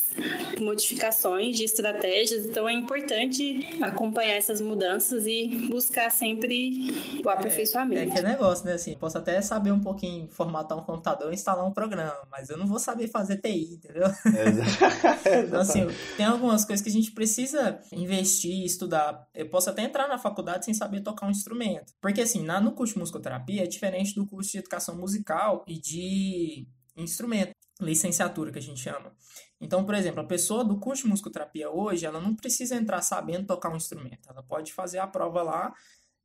modificações 0.59 1.55
de 1.55 1.63
estratégias, 1.63 2.45
então 2.45 2.67
é 2.67 2.73
importante 2.73 3.77
acompanhar 3.81 4.35
essas 4.35 4.59
mudanças 4.59 5.25
e 5.25 5.67
buscar 5.69 6.09
sempre 6.11 7.21
o 7.23 7.29
aperfeiçoamento. 7.29 8.01
É, 8.01 8.05
é 8.05 8.09
que 8.09 8.19
é 8.19 8.21
negócio, 8.21 8.65
né? 8.65 8.73
Assim, 8.73 8.95
posso 8.95 9.17
até 9.17 9.41
saber 9.41 9.71
um 9.71 9.79
pouquinho 9.79 10.27
formatar 10.29 10.77
um 10.77 10.83
computador 10.83 11.31
e 11.31 11.35
instalar 11.35 11.65
um 11.65 11.71
programa, 11.71 12.17
mas 12.29 12.49
eu 12.49 12.57
não 12.57 12.67
vou 12.67 12.79
saber 12.79 13.07
fazer 13.07 13.37
TI, 13.37 13.75
entendeu? 13.75 14.07
Exato. 15.25 15.58
Então, 15.61 15.87
assim, 15.87 16.15
tem 16.15 16.25
algumas 16.25 16.65
coisas 16.65 16.83
que 16.83 16.89
a 16.89 16.93
gente 16.93 17.11
precisa 17.11 17.81
investir, 17.91 18.63
estudar. 18.65 19.27
Eu 19.33 19.49
posso 19.49 19.69
até 19.69 19.83
entrar 19.83 20.07
na 20.07 20.17
faculdade 20.17 20.65
sem 20.65 20.73
saber 20.73 21.01
tocar 21.01 21.27
um 21.27 21.31
instrumento. 21.31 21.93
Porque, 22.01 22.21
assim, 22.21 22.43
na, 22.43 22.59
no 22.59 22.73
curso 22.73 22.93
de 22.93 22.99
musicoterapia 22.99 23.63
é 23.63 23.67
diferente 23.67 24.15
do 24.15 24.25
curso 24.25 24.51
de 24.51 24.59
educação 24.59 24.97
musical 24.97 25.63
e 25.67 25.79
de 25.79 26.67
instrumento, 26.95 27.51
licenciatura 27.81 28.51
que 28.51 28.59
a 28.59 28.61
gente 28.61 28.79
chama. 28.79 29.13
Então, 29.61 29.85
por 29.85 29.95
exemplo, 29.95 30.21
a 30.21 30.25
pessoa 30.25 30.63
do 30.63 30.79
curso 30.79 31.03
de 31.03 31.09
musicoterapia 31.09 31.69
hoje, 31.69 32.05
ela 32.05 32.19
não 32.19 32.35
precisa 32.35 32.75
entrar 32.75 33.01
sabendo 33.01 33.47
tocar 33.47 33.71
um 33.71 33.77
instrumento. 33.77 34.29
Ela 34.29 34.43
pode 34.43 34.73
fazer 34.73 34.99
a 34.99 35.07
prova 35.07 35.41
lá, 35.41 35.73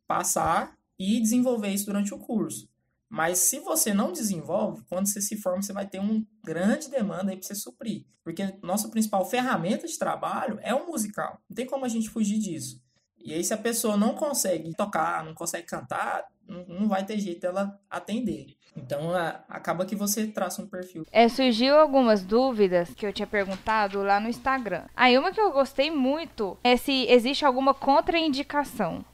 passar 0.06 0.76
e 0.98 1.20
desenvolver 1.20 1.68
isso 1.68 1.86
durante 1.86 2.14
o 2.14 2.18
curso. 2.18 2.68
Mas 3.14 3.38
se 3.38 3.60
você 3.60 3.94
não 3.94 4.10
desenvolve, 4.10 4.82
quando 4.88 5.06
você 5.06 5.20
se 5.20 5.36
forma, 5.36 5.62
você 5.62 5.72
vai 5.72 5.86
ter 5.86 6.00
uma 6.00 6.20
grande 6.44 6.90
demanda 6.90 7.30
aí 7.30 7.36
para 7.36 7.46
você 7.46 7.54
suprir. 7.54 8.04
Porque 8.24 8.42
nossa 8.60 8.88
principal 8.88 9.24
ferramenta 9.24 9.86
de 9.86 9.96
trabalho 9.96 10.58
é 10.62 10.74
o 10.74 10.88
musical. 10.88 11.38
Não 11.48 11.54
tem 11.54 11.64
como 11.64 11.84
a 11.84 11.88
gente 11.88 12.10
fugir 12.10 12.40
disso. 12.40 12.82
E 13.16 13.32
aí, 13.32 13.44
se 13.44 13.54
a 13.54 13.56
pessoa 13.56 13.96
não 13.96 14.14
consegue 14.14 14.74
tocar, 14.74 15.24
não 15.24 15.32
consegue 15.32 15.64
cantar, 15.64 16.26
não 16.66 16.88
vai 16.88 17.06
ter 17.06 17.16
jeito 17.20 17.42
dela 17.42 17.80
atender. 17.88 18.56
Então, 18.76 19.12
acaba 19.48 19.86
que 19.86 19.94
você 19.94 20.26
traça 20.26 20.60
um 20.60 20.66
perfil. 20.66 21.06
É, 21.12 21.28
surgiu 21.28 21.76
algumas 21.76 22.24
dúvidas 22.24 22.92
que 22.94 23.06
eu 23.06 23.12
tinha 23.12 23.28
perguntado 23.28 24.02
lá 24.02 24.18
no 24.18 24.28
Instagram. 24.28 24.86
Aí, 24.96 25.16
uma 25.16 25.30
que 25.30 25.40
eu 25.40 25.52
gostei 25.52 25.88
muito 25.88 26.58
é 26.64 26.76
se 26.76 27.06
existe 27.06 27.44
alguma 27.44 27.72
contraindicação. 27.72 29.04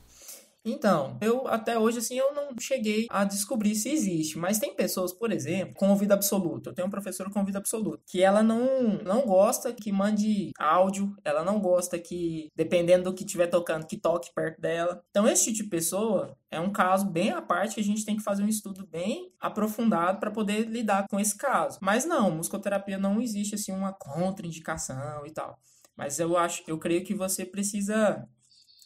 Então, 0.65 1.17
eu 1.21 1.49
até 1.49 1.79
hoje, 1.79 1.99
assim, 1.99 2.19
eu 2.19 2.35
não 2.35 2.51
cheguei 2.61 3.07
a 3.11 3.25
descobrir 3.25 3.75
se 3.75 3.89
existe. 3.89 4.39
Mas 4.39 4.59
tem 4.59 4.75
pessoas, 4.75 5.13
por 5.13 5.33
exemplo, 5.33 5.75
com 5.75 5.89
ouvido 5.89 6.13
absoluto. 6.13 6.71
Eu 6.71 6.75
tenho 6.75 6.87
uma 6.87 6.91
professora 6.93 7.31
com 7.31 7.39
ouvido 7.39 7.57
absoluto. 7.57 8.03
Que 8.07 8.23
ela 8.23 8.43
não, 8.43 8.99
não 9.03 9.23
gosta 9.23 9.73
que 9.73 9.91
mande 9.91 10.51
áudio. 10.59 11.15
Ela 11.25 11.45
não 11.45 11.61
gosta 11.61 11.99
que, 11.99 12.49
dependendo 12.55 13.05
do 13.05 13.15
que 13.15 13.25
estiver 13.25 13.47
tocando, 13.47 13.87
que 13.87 13.97
toque 13.97 14.33
perto 14.35 14.61
dela. 14.61 15.03
Então, 15.11 15.27
esse 15.27 15.47
tipo 15.47 15.65
de 15.65 15.71
pessoa 15.71 16.37
é 16.51 16.61
um 16.61 16.73
caso 16.73 17.07
bem 17.07 17.31
à 17.31 17.41
parte 17.41 17.75
que 17.77 17.81
a 17.81 17.85
gente 17.85 18.05
tem 18.05 18.17
que 18.17 18.23
fazer 18.23 18.43
um 18.43 18.49
estudo 18.49 18.87
bem 18.87 19.33
aprofundado 19.41 20.19
para 20.21 20.31
poder 20.31 20.67
lidar 20.69 21.07
com 21.09 21.19
esse 21.19 21.37
caso. 21.37 21.79
Mas 21.81 22.05
não, 22.05 22.31
musicoterapia 22.31 22.99
não 22.99 23.21
existe, 23.21 23.55
assim, 23.55 23.73
uma 23.73 23.93
contraindicação 23.93 25.25
e 25.27 25.33
tal. 25.33 25.59
Mas 25.97 26.19
eu 26.19 26.37
acho, 26.37 26.63
eu 26.67 26.79
creio 26.79 27.05
que 27.05 27.15
você 27.15 27.45
precisa 27.45 28.27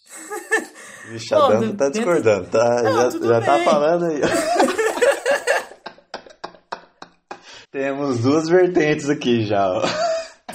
Vixe, 1.10 1.34
a 1.34 1.48
Danta 1.48 1.76
tá 1.76 1.88
discordando, 1.90 2.48
tá? 2.48 2.82
Não, 2.82 3.10
já 3.10 3.18
já 3.26 3.40
tá 3.40 3.58
falando 3.58 4.06
aí. 4.06 4.20
Temos 7.70 8.20
duas 8.20 8.48
vertentes 8.48 9.10
aqui 9.10 9.44
já, 9.44 9.68
ó. 9.68 9.82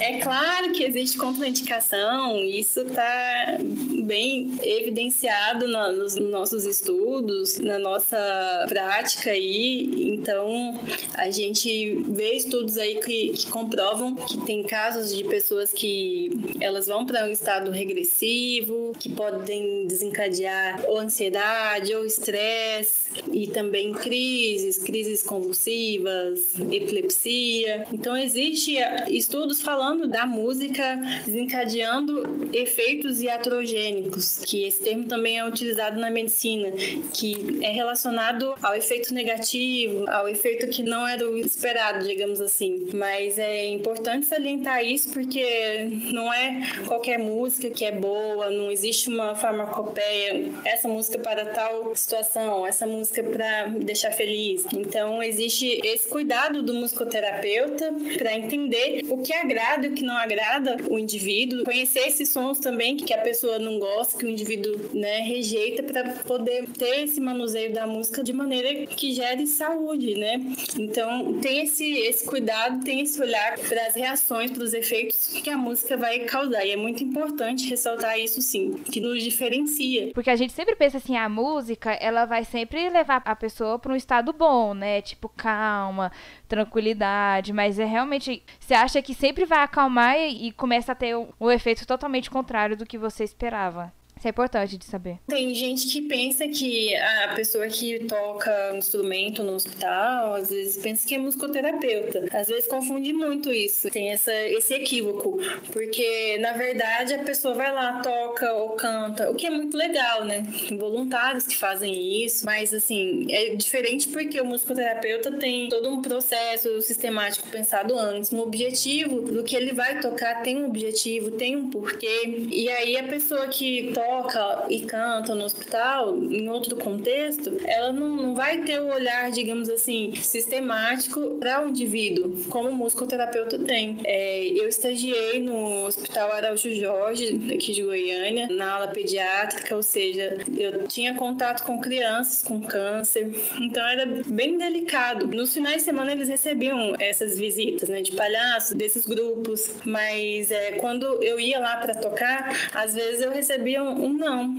É 0.00 0.18
É 0.18 0.18
claro 0.60 0.72
que 0.72 0.84
existe 0.84 1.16
contraindicação, 1.16 2.36
isso 2.44 2.80
está 2.80 3.58
bem 4.04 4.58
evidenciado 4.62 5.66
no, 5.66 5.92
nos 5.92 6.16
nossos 6.16 6.64
estudos, 6.64 7.58
na 7.58 7.78
nossa 7.78 8.66
prática 8.68 9.30
aí. 9.30 10.12
Então, 10.14 10.78
a 11.14 11.30
gente 11.30 12.02
vê 12.08 12.34
estudos 12.34 12.76
aí 12.76 12.96
que, 12.96 13.30
que 13.30 13.50
comprovam 13.50 14.14
que 14.14 14.38
tem 14.44 14.62
casos 14.62 15.14
de 15.14 15.24
pessoas 15.24 15.72
que 15.72 16.30
elas 16.60 16.86
vão 16.86 17.06
para 17.06 17.24
um 17.24 17.30
estado 17.30 17.70
regressivo, 17.70 18.92
que 18.98 19.08
podem 19.08 19.86
desencadear 19.86 20.84
ou 20.86 20.98
ansiedade 20.98 21.94
ou 21.94 22.04
estresse 22.04 23.08
e 23.32 23.46
também 23.46 23.92
crises, 23.92 24.78
crises 24.78 25.22
convulsivas, 25.22 26.58
epilepsia. 26.70 27.86
Então, 27.92 28.14
existe 28.16 28.76
estudos 29.08 29.62
falando 29.62 30.06
da 30.06 30.26
música 30.26 30.49
desencadeando 30.58 32.50
efeitos 32.52 33.20
iatrogênicos, 33.20 34.38
que 34.38 34.64
esse 34.64 34.80
termo 34.80 35.04
também 35.04 35.38
é 35.38 35.46
utilizado 35.46 35.98
na 36.00 36.10
medicina, 36.10 36.70
que 37.12 37.60
é 37.62 37.70
relacionado 37.70 38.54
ao 38.62 38.74
efeito 38.74 39.14
negativo, 39.14 40.08
ao 40.10 40.28
efeito 40.28 40.68
que 40.68 40.82
não 40.82 41.06
era 41.06 41.28
o 41.28 41.38
esperado, 41.38 42.06
digamos 42.06 42.40
assim. 42.40 42.88
Mas 42.92 43.38
é 43.38 43.68
importante 43.68 44.26
salientar 44.26 44.84
isso 44.84 45.10
porque 45.12 45.88
não 46.12 46.32
é 46.32 46.62
qualquer 46.86 47.18
música 47.18 47.70
que 47.70 47.84
é 47.84 47.92
boa, 47.92 48.50
não 48.50 48.70
existe 48.70 49.08
uma 49.08 49.34
farmacopeia, 49.34 50.50
essa 50.64 50.88
música 50.88 51.18
para 51.18 51.46
tal 51.46 51.94
situação, 51.94 52.66
essa 52.66 52.86
música 52.86 53.22
para 53.22 53.66
deixar 53.66 54.10
feliz. 54.12 54.64
Então 54.74 55.22
existe 55.22 55.80
esse 55.84 56.08
cuidado 56.08 56.62
do 56.62 56.74
musicoterapeuta 56.74 57.92
para 58.18 58.34
entender 58.34 59.04
o 59.08 59.18
que 59.22 59.32
agrada 59.32 59.86
e 59.86 59.90
o 59.90 59.94
que 59.94 60.02
não 60.02 60.16
agrada 60.16 60.39
o 60.88 60.98
indivíduo, 60.98 61.64
conhecer 61.64 62.00
esses 62.00 62.28
sons 62.28 62.58
também 62.58 62.96
que 62.96 63.12
a 63.12 63.18
pessoa 63.18 63.58
não 63.58 63.78
gosta, 63.78 64.18
que 64.18 64.24
o 64.24 64.28
indivíduo 64.28 64.90
né, 64.94 65.20
rejeita 65.20 65.82
para 65.82 66.10
poder 66.24 66.68
ter 66.70 67.04
esse 67.04 67.20
manuseio 67.20 67.72
da 67.72 67.86
música 67.86 68.22
de 68.22 68.32
maneira 68.32 68.86
que 68.86 69.12
gere 69.12 69.46
saúde, 69.46 70.14
né? 70.14 70.40
Então 70.78 71.38
tem 71.40 71.62
esse, 71.62 71.84
esse 71.84 72.24
cuidado, 72.26 72.82
tem 72.84 73.00
esse 73.00 73.20
olhar 73.20 73.58
para 73.58 73.86
as 73.86 73.94
reações, 73.94 74.50
para 74.50 74.62
os 74.62 74.72
efeitos 74.72 75.28
que 75.28 75.50
a 75.50 75.56
música 75.56 75.96
vai 75.96 76.20
causar. 76.20 76.64
E 76.64 76.72
é 76.72 76.76
muito 76.76 77.02
importante 77.02 77.68
ressaltar 77.68 78.18
isso 78.18 78.40
sim, 78.40 78.74
que 78.84 79.00
nos 79.00 79.22
diferencia. 79.22 80.10
Porque 80.12 80.30
a 80.30 80.36
gente 80.36 80.52
sempre 80.52 80.74
pensa 80.74 80.98
assim, 80.98 81.16
a 81.16 81.28
música, 81.28 81.92
ela 81.92 82.24
vai 82.24 82.44
sempre 82.44 82.88
levar 82.90 83.22
a 83.24 83.36
pessoa 83.36 83.78
para 83.78 83.92
um 83.92 83.96
estado 83.96 84.32
bom, 84.32 84.74
né? 84.74 85.00
Tipo, 85.02 85.28
calma, 85.28 86.10
tranquilidade, 86.48 87.52
mas 87.52 87.78
é 87.78 87.84
realmente. 87.84 88.42
Você 88.58 88.74
acha 88.74 89.02
que 89.02 89.14
sempre 89.14 89.44
vai 89.44 89.62
acalmar 89.62 90.16
e, 90.30 90.52
começa 90.52 90.92
a 90.92 90.94
ter 90.94 91.14
o 91.14 91.50
efeito 91.50 91.86
totalmente 91.86 92.30
contrário 92.30 92.76
do 92.76 92.86
que 92.86 92.98
você 92.98 93.24
esperava. 93.24 93.92
Isso 94.20 94.28
é 94.28 94.30
importante 94.32 94.76
de 94.76 94.84
saber. 94.84 95.16
Tem 95.26 95.54
gente 95.54 95.86
que 95.86 96.02
pensa 96.02 96.46
que 96.46 96.94
a 96.94 97.32
pessoa 97.34 97.66
que 97.68 98.00
toca 98.00 98.70
um 98.74 98.76
instrumento 98.76 99.42
no 99.42 99.54
hospital, 99.54 100.34
às 100.34 100.50
vezes 100.50 100.76
pensa 100.76 101.08
que 101.08 101.14
é 101.14 101.18
musicoterapeuta. 101.18 102.26
Às 102.30 102.48
vezes 102.48 102.66
confunde 102.66 103.14
muito 103.14 103.50
isso. 103.50 103.88
Tem 103.88 104.10
essa, 104.10 104.30
esse 104.30 104.74
equívoco. 104.74 105.40
Porque, 105.72 106.36
na 106.36 106.52
verdade, 106.52 107.14
a 107.14 107.20
pessoa 107.20 107.54
vai 107.54 107.72
lá, 107.72 108.02
toca 108.02 108.52
ou 108.52 108.70
canta, 108.72 109.30
o 109.30 109.34
que 109.34 109.46
é 109.46 109.50
muito 109.50 109.74
legal, 109.74 110.22
né? 110.26 110.46
Tem 110.68 110.76
voluntários 110.76 111.46
que 111.46 111.56
fazem 111.56 112.22
isso, 112.22 112.44
mas, 112.44 112.74
assim, 112.74 113.26
é 113.32 113.54
diferente 113.54 114.06
porque 114.08 114.38
o 114.38 114.44
musicoterapeuta 114.44 115.32
tem 115.32 115.70
todo 115.70 115.88
um 115.88 116.02
processo 116.02 116.82
sistemático 116.82 117.48
pensado 117.48 117.98
antes, 117.98 118.30
um 118.30 118.40
objetivo 118.40 119.22
do 119.22 119.42
que 119.42 119.56
ele 119.56 119.72
vai 119.72 119.98
tocar 119.98 120.42
tem 120.42 120.58
um 120.58 120.66
objetivo, 120.66 121.30
tem 121.30 121.56
um 121.56 121.70
porquê. 121.70 122.48
E 122.50 122.68
aí 122.68 122.98
a 122.98 123.04
pessoa 123.04 123.48
que 123.48 123.92
toca 123.94 124.09
toca 124.10 124.64
e 124.68 124.80
canta 124.80 125.34
no 125.34 125.44
hospital, 125.44 126.16
em 126.16 126.48
outro 126.48 126.76
contexto, 126.76 127.56
ela 127.64 127.92
não, 127.92 128.16
não 128.16 128.34
vai 128.34 128.58
ter 128.62 128.80
o 128.80 128.92
olhar, 128.92 129.30
digamos 129.30 129.68
assim, 129.68 130.14
sistemático 130.16 131.36
para 131.38 131.60
o 131.60 131.66
um 131.66 131.68
indivíduo, 131.68 132.44
como 132.48 132.68
o 132.68 132.74
musicoterapeuta 132.74 133.58
tem. 133.58 133.98
É, 134.04 134.46
eu 134.46 134.68
estagiei 134.68 135.40
no 135.40 135.86
Hospital 135.86 136.32
Araújo 136.32 136.74
Jorge, 136.74 137.40
aqui 137.54 137.72
de 137.72 137.82
Goiânia, 137.82 138.48
na 138.48 138.72
ala 138.72 138.88
pediátrica, 138.88 139.76
ou 139.76 139.82
seja, 139.82 140.38
eu 140.58 140.86
tinha 140.88 141.14
contato 141.14 141.64
com 141.64 141.80
crianças 141.80 142.42
com 142.42 142.60
câncer, 142.60 143.30
então 143.60 143.86
era 143.86 144.06
bem 144.26 144.58
delicado. 144.58 145.26
Nos 145.26 145.54
finais 145.54 145.78
de 145.78 145.82
semana 145.82 146.12
eles 146.12 146.28
recebiam 146.28 146.94
essas 146.98 147.38
visitas, 147.38 147.88
né, 147.88 148.02
de 148.02 148.12
palhaços, 148.12 148.76
desses 148.76 149.06
grupos, 149.06 149.70
mas 149.84 150.50
é, 150.50 150.72
quando 150.72 151.22
eu 151.22 151.38
ia 151.38 151.58
lá 151.58 151.76
para 151.76 151.94
tocar, 151.94 152.70
às 152.74 152.94
vezes 152.94 153.20
eu 153.20 153.30
recebia 153.30 153.82
um, 153.82 153.99
um 154.00 154.12
não. 154.12 154.54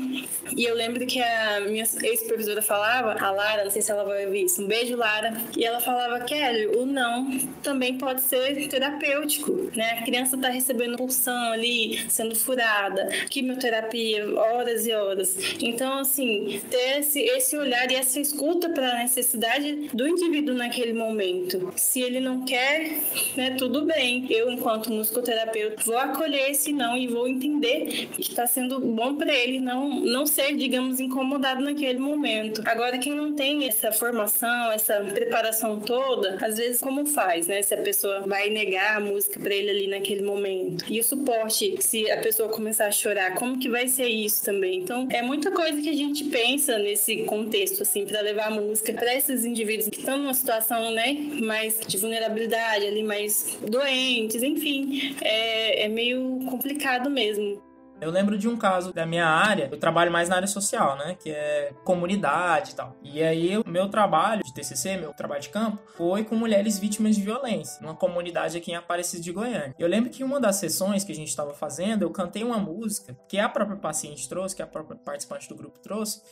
E 0.56 0.64
eu 0.64 0.76
lembro 0.76 1.06
que 1.06 1.22
a 1.22 1.62
minha 1.62 1.84
ex-supervisora 2.04 2.62
falava, 2.62 3.16
a 3.20 3.32
Lara, 3.32 3.64
não 3.64 3.72
sei 3.72 3.82
se 3.82 3.92
ela 3.92 4.04
vai 4.04 4.26
ouvir 4.26 4.46
isso, 4.46 4.62
um 4.62 4.68
beijo, 4.68 4.96
Lara. 4.96 5.34
E 5.56 5.64
ela 5.64 5.80
falava, 5.80 6.20
Kelly, 6.22 6.68
o 6.78 6.86
não 6.86 7.40
também 7.64 7.98
pode 7.98 8.22
ser 8.22 8.68
terapêutico, 8.68 9.72
né? 9.76 10.00
A 10.00 10.04
criança 10.04 10.38
tá 10.38 10.50
recebendo 10.50 10.98
pulsão 10.98 11.52
ali, 11.52 12.00
sendo 12.10 12.36
furada, 12.36 13.08
quimioterapia, 13.30 14.28
horas 14.40 14.86
e 14.86 14.92
horas. 14.92 15.38
Então, 15.60 16.00
assim, 16.00 16.62
ter 16.70 17.00
esse, 17.00 17.20
esse 17.20 17.58
olhar 17.58 17.90
e 17.92 17.96
essa 17.96 18.20
escuta 18.20 18.70
para 18.70 18.92
a 18.92 18.98
necessidade 19.00 19.90
do 19.94 20.08
indivíduo 20.08 20.56
naquele 20.56 20.94
momento. 20.94 21.72
Se 21.76 22.02
ele 22.02 22.20
não 22.20 22.46
quer, 22.46 22.98
né, 23.36 23.56
tudo 23.58 23.86
bem. 23.86 24.28
Eu, 24.30 24.52
enquanto 24.52 24.92
musicoterapeuta, 24.92 25.84
vou 25.84 25.98
acolher 25.98 26.52
esse 26.52 26.74
não 26.74 26.98
e 26.98 27.08
vou 27.08 27.28
entender 27.28 28.08
que 28.12 28.22
está 28.22 28.46
sendo 28.46 28.80
bom 28.80 29.16
para 29.16 29.31
ele 29.34 29.60
não, 29.60 30.00
não 30.00 30.26
ser, 30.26 30.56
digamos, 30.56 31.00
incomodado 31.00 31.62
naquele 31.62 32.00
momento. 32.00 32.62
Agora, 32.66 32.98
quem 32.98 33.14
não 33.14 33.34
tem 33.34 33.68
essa 33.68 33.92
formação, 33.92 34.72
essa 34.72 35.00
preparação 35.14 35.80
toda, 35.80 36.38
às 36.42 36.58
vezes 36.58 36.82
como 36.82 37.06
faz, 37.06 37.48
né? 37.48 37.62
Se 37.62 37.74
a 37.74 37.82
pessoa 37.82 38.22
vai 38.22 38.50
negar 38.50 38.98
a 38.98 39.00
música 39.00 39.40
para 39.40 39.54
ele 39.54 39.70
ali 39.70 39.88
naquele 39.88 40.22
momento. 40.22 40.86
E 40.90 41.00
o 41.00 41.04
suporte, 41.04 41.76
se 41.80 42.10
a 42.12 42.18
pessoa 42.22 42.50
começar 42.50 42.88
a 42.88 42.92
chorar, 42.92 43.36
como 43.36 43.60
que 43.60 43.70
vai 43.70 43.88
ser 43.88 44.08
isso 44.08 44.44
também? 44.44 44.80
Então, 44.80 45.08
é 45.12 45.22
muita 45.22 45.52
coisa 45.52 45.82
que 45.82 45.90
a 45.90 45.96
gente 45.96 46.26
pensa 46.26 46.78
nesse 46.78 47.24
contexto, 47.24 47.84
assim, 47.84 48.06
para 48.06 48.22
levar 48.22 48.48
a 48.48 48.52
música 48.52 48.94
para 48.94 49.16
esses 49.16 49.46
indivíduos 49.46 49.90
que 49.90 50.00
estão 50.00 50.18
numa 50.18 50.34
situação, 50.34 50.92
né, 50.92 51.14
mais 51.42 51.80
de 51.80 51.98
vulnerabilidade, 51.98 52.86
ali 52.86 53.04
mais 53.04 53.58
doentes, 53.68 54.44
enfim, 54.44 55.16
é, 55.22 55.86
é 55.86 55.88
meio 55.88 56.40
complicado 56.50 57.10
mesmo. 57.10 57.71
Eu 58.02 58.10
lembro 58.10 58.36
de 58.36 58.48
um 58.48 58.58
caso 58.58 58.92
da 58.92 59.06
minha 59.06 59.28
área, 59.28 59.70
eu 59.72 59.80
trabalho 59.80 60.12
mais 60.12 60.28
na 60.28 60.38
área 60.38 60.48
social, 60.48 60.98
né? 60.98 61.16
Que 61.20 61.30
é 61.30 61.72
comunidade 61.84 62.72
e 62.72 62.76
tal. 62.76 62.96
E 63.04 63.22
aí, 63.22 63.56
o 63.60 63.64
meu 63.70 63.90
trabalho 63.90 64.44
de 64.44 64.52
TCC, 64.52 64.98
meu 64.98 65.14
trabalho 65.14 65.44
de 65.44 65.50
campo, 65.50 65.80
foi 65.96 66.24
com 66.24 66.36
mulheres 66.36 66.80
vítimas 66.80 67.16
de 67.16 67.22
violência, 67.22 67.80
numa 67.80 67.96
comunidade 67.96 68.58
aqui 68.58 68.72
em 68.72 68.76
Aparecida 68.76 69.22
de 69.22 69.32
Goiânia. 69.32 69.76
Eu 69.78 69.88
lembro 69.88 70.10
que 70.10 70.24
uma 70.24 70.40
das 70.40 70.56
sessões 70.56 71.04
que 71.04 71.12
a 71.12 71.16
gente 71.16 71.28
estava 71.28 71.54
fazendo, 71.54 72.02
eu 72.02 72.10
cantei 72.10 72.44
uma 72.44 72.58
música 72.58 73.16
que 73.30 73.38
a 73.38 73.48
própria 73.48 73.78
paciente 73.78 74.28
trouxe, 74.28 74.56
que 74.56 74.64
a 74.64 74.68
própria 74.68 74.98
participante 74.98 75.48
do 75.48 75.56
grupo 75.56 75.78
trouxe, 75.78 76.24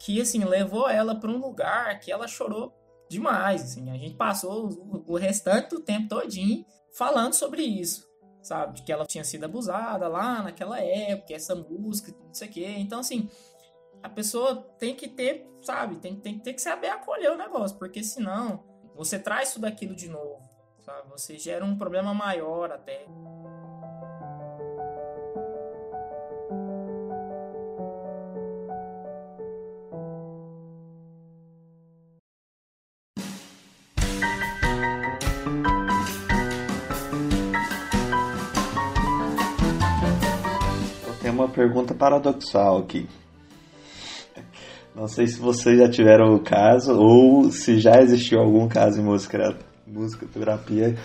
que, 0.00 0.20
assim, 0.20 0.42
levou 0.42 0.90
ela 0.90 1.14
para 1.14 1.30
um 1.30 1.38
lugar 1.38 2.00
que 2.00 2.10
ela 2.10 2.26
chorou 2.26 2.74
demais, 3.08 3.62
assim. 3.62 3.92
A 3.92 3.96
gente 3.96 4.16
passou 4.16 5.04
o 5.06 5.16
restante 5.16 5.70
do 5.70 5.78
tempo 5.78 6.08
todinho 6.08 6.64
falando 6.90 7.34
sobre 7.34 7.62
isso 7.62 8.10
sabe? 8.42 8.74
De 8.74 8.82
que 8.82 8.92
ela 8.92 9.06
tinha 9.06 9.24
sido 9.24 9.44
abusada 9.44 10.08
lá 10.08 10.42
naquela 10.42 10.80
época, 10.80 11.32
essa 11.32 11.54
música, 11.54 12.12
não 12.26 12.34
sei 12.34 12.48
o 12.48 12.50
quê. 12.50 12.66
Então, 12.78 13.00
assim, 13.00 13.30
a 14.02 14.08
pessoa 14.08 14.56
tem 14.78 14.94
que 14.94 15.08
ter, 15.08 15.48
sabe? 15.62 15.96
Tem, 15.96 16.16
tem, 16.16 16.38
tem 16.38 16.54
que 16.54 16.60
saber 16.60 16.88
acolher 16.88 17.30
o 17.30 17.36
negócio, 17.36 17.78
porque 17.78 18.02
senão 18.02 18.64
você 18.94 19.18
traz 19.18 19.52
tudo 19.54 19.66
aquilo 19.66 19.94
de 19.94 20.08
novo, 20.08 20.42
sabe? 20.80 21.08
Você 21.10 21.38
gera 21.38 21.64
um 21.64 21.78
problema 21.78 22.12
maior 22.12 22.72
até. 22.72 23.06
Pergunta 41.52 41.94
paradoxal 41.94 42.78
aqui. 42.78 43.06
Não 44.94 45.08
sei 45.08 45.26
se 45.26 45.38
vocês 45.38 45.78
já 45.78 45.88
tiveram 45.88 46.34
o 46.34 46.40
caso 46.40 46.94
ou 46.94 47.50
se 47.50 47.78
já 47.78 48.00
existiu 48.00 48.40
algum 48.40 48.68
caso 48.68 49.00
em 49.00 49.04
música, 49.04 49.56
música 49.86 50.26
terapia 50.26 50.96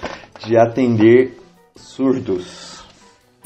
de 0.46 0.58
atender 0.58 1.38
surdos. 1.76 2.84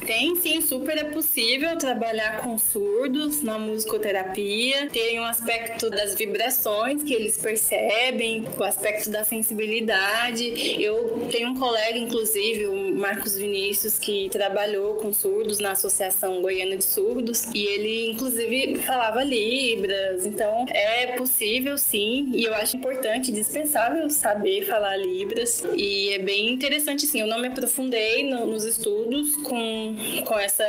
Tem 0.05 0.35
sim, 0.35 0.61
super 0.61 0.97
é 0.97 1.03
possível 1.05 1.77
trabalhar 1.77 2.41
com 2.41 2.57
surdos 2.57 3.41
na 3.41 3.57
musicoterapia. 3.57 4.89
Tem 4.89 5.19
um 5.19 5.25
aspecto 5.25 5.89
das 5.89 6.15
vibrações 6.15 7.03
que 7.03 7.13
eles 7.13 7.37
percebem, 7.37 8.45
o 8.57 8.63
aspecto 8.63 9.09
da 9.09 9.23
sensibilidade. 9.23 10.81
Eu 10.81 11.27
tenho 11.31 11.49
um 11.49 11.55
colega, 11.55 11.97
inclusive, 11.97 12.67
o 12.67 12.95
Marcos 12.95 13.35
Vinícius, 13.35 13.99
que 13.99 14.29
trabalhou 14.29 14.95
com 14.95 15.13
surdos 15.13 15.59
na 15.59 15.71
Associação 15.71 16.41
Goiana 16.41 16.77
de 16.77 16.83
Surdos 16.83 17.45
e 17.53 17.65
ele, 17.65 18.11
inclusive, 18.11 18.77
falava 18.79 19.23
Libras. 19.23 20.25
Então, 20.25 20.65
é 20.69 21.07
possível 21.17 21.77
sim, 21.77 22.31
e 22.33 22.43
eu 22.43 22.53
acho 22.55 22.75
importante, 22.77 23.31
dispensável 23.31 24.09
saber 24.09 24.65
falar 24.65 24.97
Libras. 24.97 25.63
E 25.75 26.09
é 26.09 26.19
bem 26.19 26.53
interessante, 26.53 27.05
sim. 27.05 27.21
Eu 27.21 27.27
não 27.27 27.39
me 27.39 27.47
aprofundei 27.47 28.29
no, 28.29 28.45
nos 28.45 28.63
estudos 28.63 29.35
com, 29.37 29.90
com, 30.25 30.37
essa, 30.37 30.63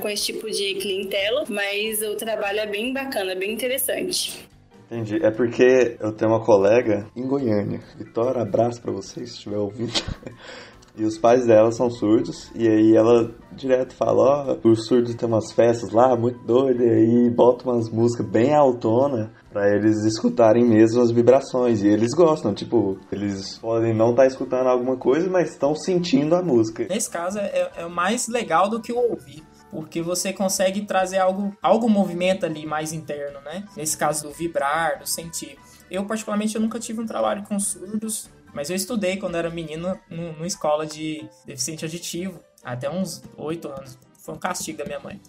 com 0.00 0.08
esse 0.08 0.26
tipo 0.26 0.50
de 0.50 0.74
clientela, 0.74 1.44
mas 1.48 2.02
o 2.02 2.16
trabalho 2.16 2.60
é 2.60 2.66
bem 2.66 2.92
bacana, 2.92 3.34
bem 3.34 3.52
interessante. 3.52 4.48
Entendi. 4.90 5.22
É 5.22 5.30
porque 5.30 5.96
eu 6.00 6.12
tenho 6.12 6.30
uma 6.30 6.44
colega 6.44 7.06
em 7.14 7.26
Goiânia. 7.26 7.80
Vitória, 7.96 8.40
abraço 8.40 8.80
para 8.80 8.92
vocês 8.92 9.30
se 9.30 9.36
estiver 9.36 9.58
ouvindo. 9.58 9.92
E 10.98 11.04
os 11.04 11.16
pais 11.16 11.46
dela 11.46 11.70
são 11.70 11.88
surdos, 11.88 12.50
e 12.54 12.68
aí 12.68 12.96
ela 12.96 13.30
direto 13.52 13.94
fala, 13.94 14.56
ó, 14.62 14.68
os 14.68 14.86
surdos 14.86 15.14
tem 15.14 15.28
umas 15.28 15.52
festas 15.52 15.90
lá, 15.90 16.16
muito 16.16 16.38
doidas, 16.44 16.86
e 16.86 16.90
aí 16.90 17.30
bota 17.30 17.68
umas 17.68 17.88
músicas 17.88 18.26
bem 18.26 18.54
autona 18.54 19.32
para 19.52 19.74
eles 19.74 20.04
escutarem 20.04 20.64
mesmo 20.64 21.00
as 21.00 21.10
vibrações. 21.10 21.82
E 21.82 21.88
eles 21.88 22.14
gostam, 22.14 22.54
tipo, 22.54 22.98
eles 23.10 23.58
podem 23.58 23.94
não 23.94 24.10
estar 24.10 24.22
tá 24.22 24.28
escutando 24.28 24.68
alguma 24.68 24.96
coisa, 24.96 25.28
mas 25.28 25.50
estão 25.50 25.74
sentindo 25.74 26.34
a 26.34 26.42
música. 26.42 26.86
Nesse 26.88 27.10
caso, 27.10 27.38
é, 27.38 27.70
é 27.76 27.86
mais 27.88 28.28
legal 28.28 28.68
do 28.68 28.80
que 28.80 28.92
o 28.92 28.98
ouvir 28.98 29.42
porque 29.70 30.00
você 30.00 30.32
consegue 30.32 30.86
trazer 30.86 31.18
algo, 31.18 31.54
algo 31.60 31.88
movimento 31.88 32.46
ali 32.46 32.64
mais 32.66 32.92
interno, 32.92 33.40
né? 33.42 33.64
Nesse 33.76 33.98
caso 33.98 34.26
do 34.26 34.32
vibrar, 34.32 34.98
do 34.98 35.06
sentir. 35.06 35.58
Eu, 35.90 36.06
particularmente, 36.06 36.54
eu 36.54 36.60
nunca 36.60 36.78
tive 36.78 37.00
um 37.00 37.06
trabalho 37.06 37.42
com 37.44 37.58
surdos, 37.58 38.30
mas 38.58 38.70
eu 38.70 38.74
estudei 38.74 39.16
quando 39.16 39.36
era 39.36 39.48
menino 39.48 39.96
numa 40.10 40.44
escola 40.44 40.84
de 40.84 41.24
deficiente 41.46 41.84
auditivo, 41.84 42.40
até 42.64 42.90
uns 42.90 43.22
oito 43.36 43.68
anos. 43.68 43.96
Foi 44.20 44.34
um 44.34 44.38
castigo 44.38 44.78
da 44.78 44.84
minha 44.84 44.98
mãe. 44.98 45.20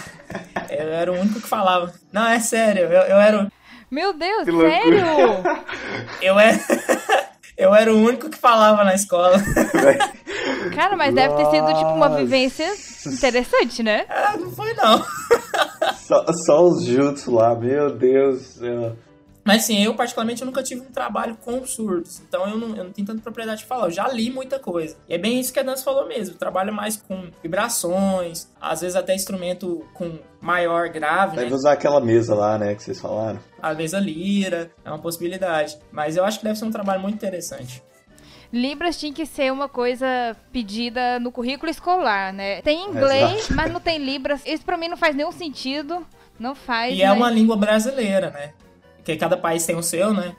eu 0.68 0.92
era 0.92 1.10
o 1.10 1.18
único 1.18 1.40
que 1.40 1.48
falava. 1.48 1.94
Não, 2.12 2.26
é 2.28 2.38
sério, 2.38 2.82
eu, 2.82 3.00
eu 3.00 3.16
era. 3.16 3.50
Meu 3.90 4.12
Deus, 4.12 4.44
que 4.44 4.52
sério? 4.52 4.98
eu 6.20 6.38
era. 6.38 6.60
eu 7.56 7.74
era 7.74 7.94
o 7.94 7.96
único 7.96 8.28
que 8.28 8.36
falava 8.36 8.84
na 8.84 8.94
escola. 8.94 9.38
Cara, 10.76 10.98
mas 10.98 11.14
Nossa. 11.14 11.28
deve 11.28 11.44
ter 11.44 11.50
sido 11.52 11.78
tipo 11.78 11.94
uma 11.94 12.10
vivência 12.10 12.70
interessante, 13.06 13.82
né? 13.82 14.04
É, 14.06 14.36
não 14.36 14.50
foi 14.50 14.74
não. 14.74 15.02
só, 15.96 16.26
só 16.44 16.62
os 16.62 16.84
jutsu 16.84 17.36
lá, 17.36 17.54
meu 17.54 17.96
Deus 17.96 18.36
do 18.36 18.44
céu. 18.44 18.96
Mas 19.46 19.62
assim, 19.62 19.80
eu 19.80 19.94
particularmente 19.94 20.42
eu 20.42 20.46
nunca 20.46 20.60
tive 20.60 20.80
um 20.80 20.90
trabalho 20.90 21.36
com 21.36 21.64
surdos, 21.64 22.20
então 22.26 22.48
eu 22.48 22.58
não, 22.58 22.76
eu 22.76 22.82
não 22.82 22.90
tenho 22.90 23.06
tanta 23.06 23.22
propriedade 23.22 23.60
de 23.60 23.66
falar, 23.66 23.86
eu 23.86 23.92
já 23.92 24.08
li 24.08 24.28
muita 24.28 24.58
coisa. 24.58 24.96
E 25.08 25.14
é 25.14 25.18
bem 25.18 25.38
isso 25.38 25.52
que 25.52 25.60
a 25.60 25.62
Dança 25.62 25.84
falou 25.84 26.04
mesmo, 26.08 26.34
trabalho 26.34 26.72
mais 26.72 26.96
com 26.96 27.30
vibrações, 27.40 28.48
às 28.60 28.80
vezes 28.80 28.96
até 28.96 29.14
instrumento 29.14 29.86
com 29.94 30.18
maior 30.40 30.88
grave, 30.88 31.36
Deve 31.36 31.50
né? 31.50 31.54
usar 31.54 31.72
aquela 31.74 32.00
mesa 32.00 32.34
lá, 32.34 32.58
né, 32.58 32.74
que 32.74 32.82
vocês 32.82 33.00
falaram. 33.00 33.38
A 33.62 33.72
mesa 33.72 34.00
lira, 34.00 34.72
é 34.84 34.90
uma 34.90 34.98
possibilidade. 34.98 35.78
Mas 35.92 36.16
eu 36.16 36.24
acho 36.24 36.38
que 36.40 36.44
deve 36.44 36.58
ser 36.58 36.64
um 36.64 36.70
trabalho 36.72 37.00
muito 37.00 37.14
interessante. 37.14 37.82
Libras 38.52 38.98
tinha 38.98 39.12
que 39.12 39.26
ser 39.26 39.52
uma 39.52 39.68
coisa 39.68 40.36
pedida 40.52 41.20
no 41.20 41.30
currículo 41.30 41.70
escolar, 41.70 42.32
né? 42.32 42.62
Tem 42.62 42.88
inglês, 42.88 43.38
Exato. 43.38 43.54
mas 43.54 43.72
não 43.72 43.80
tem 43.80 43.98
Libras. 43.98 44.42
Isso 44.44 44.64
para 44.64 44.76
mim 44.76 44.88
não 44.88 44.96
faz 44.96 45.14
nenhum 45.14 45.32
sentido. 45.32 46.06
Não 46.38 46.54
faz. 46.54 46.94
E 46.94 46.98
mas... 46.98 47.08
é 47.08 47.12
uma 47.12 47.30
língua 47.30 47.56
brasileira, 47.56 48.30
né? 48.30 48.52
Porque 49.06 49.16
cada 49.16 49.36
país 49.36 49.64
tem 49.64 49.76
o 49.76 49.84
seu, 49.84 50.12
né? 50.12 50.34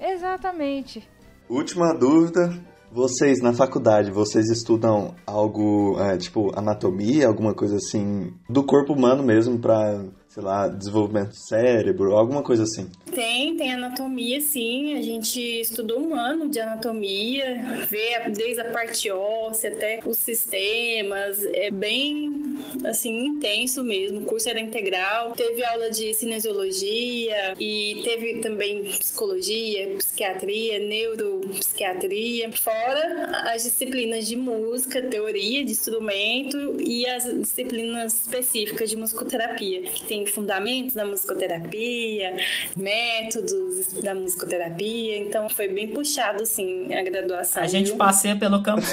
Exatamente. 0.00 1.06
Última 1.46 1.92
dúvida. 1.92 2.58
Vocês 2.90 3.42
na 3.42 3.52
faculdade, 3.52 4.10
vocês 4.10 4.48
estudam 4.48 5.14
algo, 5.26 5.98
é, 6.00 6.16
tipo, 6.16 6.58
anatomia, 6.58 7.26
alguma 7.26 7.54
coisa 7.54 7.76
assim, 7.76 8.32
do 8.48 8.64
corpo 8.64 8.94
humano 8.94 9.22
mesmo, 9.22 9.58
pra 9.58 10.06
sei 10.32 10.42
lá, 10.42 10.66
desenvolvimento 10.66 11.28
do 11.28 11.36
cérebro, 11.36 12.16
alguma 12.16 12.42
coisa 12.42 12.62
assim? 12.62 12.90
Tem, 13.14 13.54
tem 13.54 13.70
anatomia, 13.70 14.40
sim. 14.40 14.96
A 14.96 15.02
gente 15.02 15.38
estudou 15.38 16.00
um 16.00 16.14
ano 16.14 16.48
de 16.48 16.58
anatomia, 16.58 17.86
vê 17.90 18.18
desde 18.30 18.62
a 18.62 18.70
parte 18.70 19.10
óssea 19.10 19.70
até 19.70 20.00
os 20.06 20.16
sistemas. 20.16 21.44
É 21.52 21.70
bem, 21.70 22.56
assim, 22.82 23.26
intenso 23.26 23.84
mesmo. 23.84 24.20
O 24.20 24.24
curso 24.24 24.48
era 24.48 24.58
integral. 24.58 25.32
Teve 25.32 25.62
aula 25.62 25.90
de 25.90 26.14
cinesiologia 26.14 27.54
e 27.60 28.00
teve 28.02 28.40
também 28.40 28.84
psicologia, 28.84 29.96
psiquiatria, 29.98 30.78
neuropsiquiatria. 30.78 32.50
Fora 32.52 33.42
as 33.52 33.64
disciplinas 33.64 34.26
de 34.26 34.36
música, 34.36 35.02
teoria 35.02 35.62
de 35.62 35.72
instrumento 35.72 36.80
e 36.80 37.06
as 37.06 37.24
disciplinas 37.24 38.14
específicas 38.14 38.88
de 38.88 38.96
musicoterapia, 38.96 39.82
que 39.82 40.06
tem 40.06 40.21
fundamentos 40.26 40.94
da 40.94 41.04
musicoterapia, 41.04 42.36
métodos 42.76 43.92
da 44.02 44.14
musicoterapia, 44.14 45.18
então 45.18 45.48
foi 45.48 45.68
bem 45.68 45.88
puxado, 45.88 46.42
assim, 46.42 46.92
a 46.94 47.02
graduação. 47.02 47.62
A 47.62 47.66
gente 47.66 47.92
passeia 47.92 48.36
pelo 48.36 48.62
campo 48.62 48.82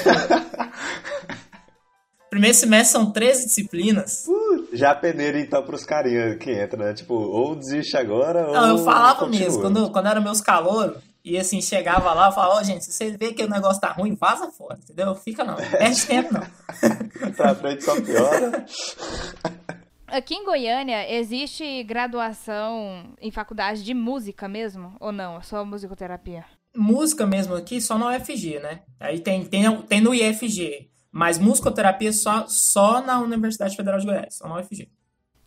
Primeiro 2.30 2.56
semestre 2.56 2.92
são 2.92 3.10
13 3.10 3.46
disciplinas. 3.46 4.24
Uh, 4.28 4.68
já 4.72 4.94
peneira 4.94 5.40
então 5.40 5.64
pros 5.64 5.84
carinhas 5.84 6.38
que 6.38 6.52
entram, 6.52 6.86
né? 6.86 6.94
Tipo, 6.94 7.14
ou 7.14 7.56
desiste 7.56 7.96
agora, 7.96 8.46
ou. 8.46 8.52
Não, 8.54 8.68
eu 8.68 8.78
falava 8.84 9.18
continua. 9.18 9.44
mesmo, 9.46 9.60
quando, 9.60 9.90
quando 9.90 10.06
era 10.06 10.20
meus 10.20 10.40
calouros, 10.40 11.02
e 11.24 11.36
assim, 11.36 11.60
chegava 11.60 12.14
lá 12.14 12.30
e 12.30 12.34
falava, 12.34 12.54
ó, 12.54 12.60
oh, 12.60 12.64
gente, 12.64 12.84
se 12.84 12.92
você 12.92 13.10
vê 13.16 13.32
que 13.32 13.42
o 13.42 13.48
negócio 13.48 13.80
tá 13.80 13.88
ruim, 13.88 14.14
vaza 14.14 14.48
fora, 14.52 14.78
entendeu? 14.82 15.12
Fica 15.16 15.42
não, 15.42 15.56
perde 15.58 16.06
tempo 16.06 16.32
não. 16.32 17.32
pra 17.32 17.54
frente 17.54 17.82
só 17.82 18.00
piora. 18.00 18.64
Aqui 20.10 20.34
em 20.34 20.44
Goiânia, 20.44 21.08
existe 21.08 21.84
graduação 21.84 23.14
em 23.20 23.30
faculdade 23.30 23.84
de 23.84 23.94
música 23.94 24.48
mesmo? 24.48 24.96
Ou 24.98 25.12
não? 25.12 25.36
É 25.36 25.42
só 25.42 25.64
musicoterapia? 25.64 26.44
Música 26.74 27.24
mesmo 27.26 27.54
aqui 27.54 27.80
só 27.80 27.96
na 27.96 28.16
UFG, 28.16 28.58
né? 28.58 28.80
Aí 28.98 29.20
tem, 29.20 29.44
tem, 29.44 29.82
tem 29.82 30.00
no 30.00 30.12
IFG. 30.12 30.90
Mas 31.12 31.38
musicoterapia 31.38 32.12
só, 32.12 32.46
só 32.48 33.00
na 33.00 33.20
Universidade 33.20 33.76
Federal 33.76 34.00
de 34.00 34.06
Goiás, 34.06 34.34
só 34.34 34.48
na 34.48 34.60
UFG. 34.60 34.90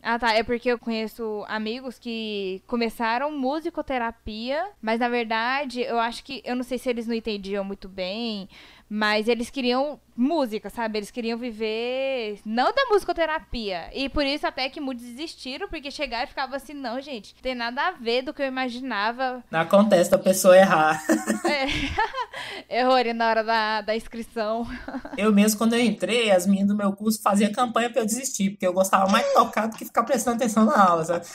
Ah, 0.02 0.18
tá. 0.18 0.34
É 0.34 0.42
porque 0.42 0.68
eu 0.68 0.78
conheço 0.78 1.44
amigos 1.48 1.98
que 1.98 2.62
começaram 2.66 3.32
musicoterapia, 3.32 4.62
mas 4.80 5.00
na 5.00 5.08
verdade 5.08 5.80
eu 5.80 5.98
acho 5.98 6.22
que. 6.22 6.42
Eu 6.44 6.54
não 6.54 6.62
sei 6.62 6.76
se 6.76 6.90
eles 6.90 7.06
não 7.06 7.14
entendiam 7.14 7.64
muito 7.64 7.88
bem, 7.88 8.46
mas 8.88 9.28
eles 9.28 9.50
queriam 9.50 9.98
música, 10.16 10.70
sabe? 10.70 10.98
Eles 10.98 11.10
queriam 11.10 11.38
viver 11.38 12.38
não 12.44 12.72
da 12.72 12.86
musicoterapia. 12.88 13.90
E 13.92 14.08
por 14.08 14.24
isso 14.24 14.46
até 14.46 14.68
que 14.68 14.80
muitos 14.80 15.04
desistiram, 15.04 15.68
porque 15.68 15.90
chegaram 15.90 16.24
e 16.24 16.28
ficava 16.28 16.56
assim, 16.56 16.74
não, 16.74 17.00
gente, 17.00 17.34
tem 17.42 17.54
nada 17.54 17.88
a 17.88 17.90
ver 17.92 18.22
do 18.22 18.32
que 18.32 18.42
eu 18.42 18.46
imaginava. 18.46 19.42
Não 19.50 19.60
acontece 19.60 20.14
a 20.14 20.18
pessoa 20.18 20.56
errar. 20.56 21.02
É. 21.44 21.66
Errou 22.80 22.94
ali 22.94 23.12
na 23.12 23.28
hora 23.28 23.44
da, 23.44 23.80
da 23.82 23.94
inscrição. 23.94 24.66
Eu 25.16 25.32
mesmo, 25.32 25.58
quando 25.58 25.74
eu 25.74 25.80
entrei, 25.80 26.30
as 26.30 26.46
meninas 26.46 26.68
do 26.68 26.76
meu 26.76 26.92
curso 26.92 27.20
faziam 27.20 27.52
campanha 27.52 27.90
pra 27.90 28.00
eu 28.02 28.06
desistir, 28.06 28.50
porque 28.50 28.66
eu 28.66 28.72
gostava 28.72 29.10
mais 29.10 29.26
de 29.26 29.34
tocar 29.34 29.66
do 29.66 29.76
que 29.76 29.84
ficar 29.84 30.02
prestando 30.04 30.36
atenção 30.36 30.64
na 30.64 30.76
aula, 30.76 31.04
sabe? 31.04 31.26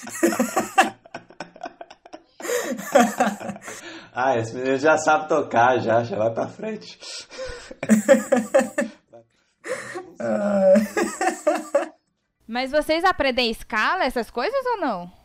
Ah, 4.22 4.38
esse 4.38 4.54
menino 4.54 4.76
já 4.76 4.98
sabe 4.98 5.30
tocar, 5.30 5.80
já, 5.80 6.04
já 6.04 6.18
vai 6.18 6.30
pra 6.34 6.46
frente. 6.46 7.00
Mas 12.46 12.70
vocês 12.70 13.06
aprendem 13.06 13.50
escala, 13.50 14.04
essas 14.04 14.30
coisas 14.30 14.66
ou 14.66 14.82
não? 14.82 15.19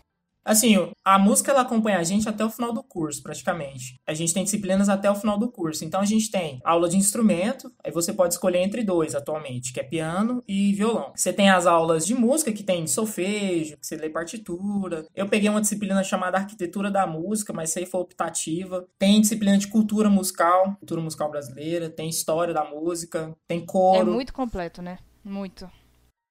Assim, 0.44 0.74
a 1.04 1.18
música 1.18 1.50
ela 1.50 1.62
acompanha 1.62 1.98
a 1.98 2.02
gente 2.02 2.28
até 2.28 2.44
o 2.44 2.50
final 2.50 2.72
do 2.72 2.82
curso, 2.82 3.22
praticamente. 3.22 3.98
A 4.06 4.12
gente 4.12 4.34
tem 4.34 4.44
disciplinas 4.44 4.88
até 4.88 5.10
o 5.10 5.14
final 5.14 5.38
do 5.38 5.50
curso. 5.50 5.84
Então 5.84 6.00
a 6.00 6.04
gente 6.04 6.30
tem 6.30 6.60
aula 6.64 6.88
de 6.88 6.96
instrumento, 6.96 7.72
aí 7.82 7.90
você 7.90 8.12
pode 8.12 8.34
escolher 8.34 8.58
entre 8.58 8.84
dois 8.84 9.14
atualmente, 9.14 9.72
que 9.72 9.80
é 9.80 9.82
piano 9.82 10.42
e 10.46 10.72
violão. 10.72 11.12
Você 11.14 11.32
tem 11.32 11.48
as 11.48 11.66
aulas 11.66 12.04
de 12.04 12.14
música, 12.14 12.52
que 12.52 12.62
tem 12.62 12.86
solfejo, 12.86 13.76
que 13.78 13.86
você 13.86 13.96
lê 13.96 14.10
partitura. 14.10 15.06
Eu 15.14 15.28
peguei 15.28 15.48
uma 15.48 15.60
disciplina 15.60 16.02
chamada 16.04 16.36
Arquitetura 16.36 16.90
da 16.90 17.06
Música, 17.06 17.52
mas 17.52 17.70
isso 17.70 17.78
aí 17.78 17.86
foi 17.86 18.00
optativa. 18.00 18.86
Tem 18.98 19.20
disciplina 19.20 19.56
de 19.56 19.68
cultura 19.68 20.10
musical, 20.10 20.76
cultura 20.76 21.00
musical 21.00 21.30
brasileira, 21.30 21.88
tem 21.88 22.08
história 22.08 22.52
da 22.52 22.64
música, 22.64 23.34
tem 23.48 23.64
coro. 23.64 24.10
É 24.10 24.14
muito 24.14 24.32
completo, 24.32 24.82
né? 24.82 24.98
Muito. 25.24 25.70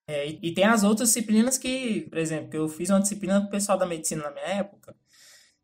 É, 0.08 0.28
e, 0.28 0.40
e, 0.42 0.54
tem 0.54 0.66
as 0.66 0.84
outras 0.84 1.10
disciplinas 1.10 1.58
que, 1.58 2.02
por 2.10 2.18
exemplo, 2.18 2.50
eu 2.54 2.68
fiz 2.68 2.90
uma 2.90 3.00
disciplina 3.00 3.40
com 3.40 3.48
o 3.48 3.52
pessoal 3.52 3.78
da 3.78 3.86
medicina 3.86 4.24
na 4.24 4.32
minha 4.32 4.46
época, 4.46 4.96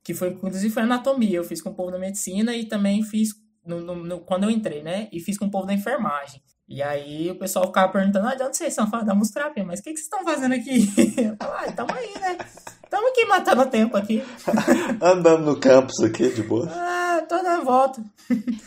que 0.03 0.13
foi, 0.13 0.29
inclusive, 0.29 0.73
foi 0.73 0.83
anatomia. 0.83 1.37
Eu 1.37 1.43
fiz 1.43 1.61
com 1.61 1.69
o 1.69 1.75
povo 1.75 1.91
da 1.91 1.99
medicina 1.99 2.55
e 2.55 2.65
também 2.65 3.03
fiz 3.03 3.33
no, 3.65 3.81
no, 3.81 3.95
no, 3.95 4.19
quando 4.21 4.45
eu 4.45 4.49
entrei, 4.49 4.81
né? 4.81 5.09
E 5.11 5.19
fiz 5.19 5.37
com 5.37 5.45
o 5.45 5.51
povo 5.51 5.67
da 5.67 5.73
enfermagem. 5.73 6.41
E 6.67 6.81
aí 6.81 7.29
o 7.29 7.35
pessoal 7.35 7.65
ficava 7.67 7.91
perguntando, 7.91 8.27
ah, 8.27 8.35
de 8.35 8.43
onde 8.43 8.55
vocês 8.55 8.73
são? 8.73 8.89
Fala, 8.89 9.03
da 9.03 9.15
musicoterapia, 9.15 9.63
mas 9.63 9.79
o 9.79 9.83
que, 9.83 9.91
que 9.91 9.97
vocês 9.97 10.05
estão 10.05 10.23
fazendo 10.23 10.53
aqui? 10.53 10.87
Eu 11.17 11.35
falava, 11.35 11.65
ah, 11.65 11.71
tamo 11.71 11.93
aí, 11.93 12.13
né? 12.19 12.37
Tamo 12.89 13.07
aqui 13.09 13.25
matando 13.25 13.65
tempo 13.67 13.95
aqui. 13.95 14.23
Andando 14.99 15.45
no 15.45 15.59
campus 15.59 15.99
aqui, 16.03 16.29
de 16.29 16.41
boa. 16.41 16.67
Ah, 16.71 17.23
tô 17.29 17.41
na 17.43 17.59
volta. 17.59 18.03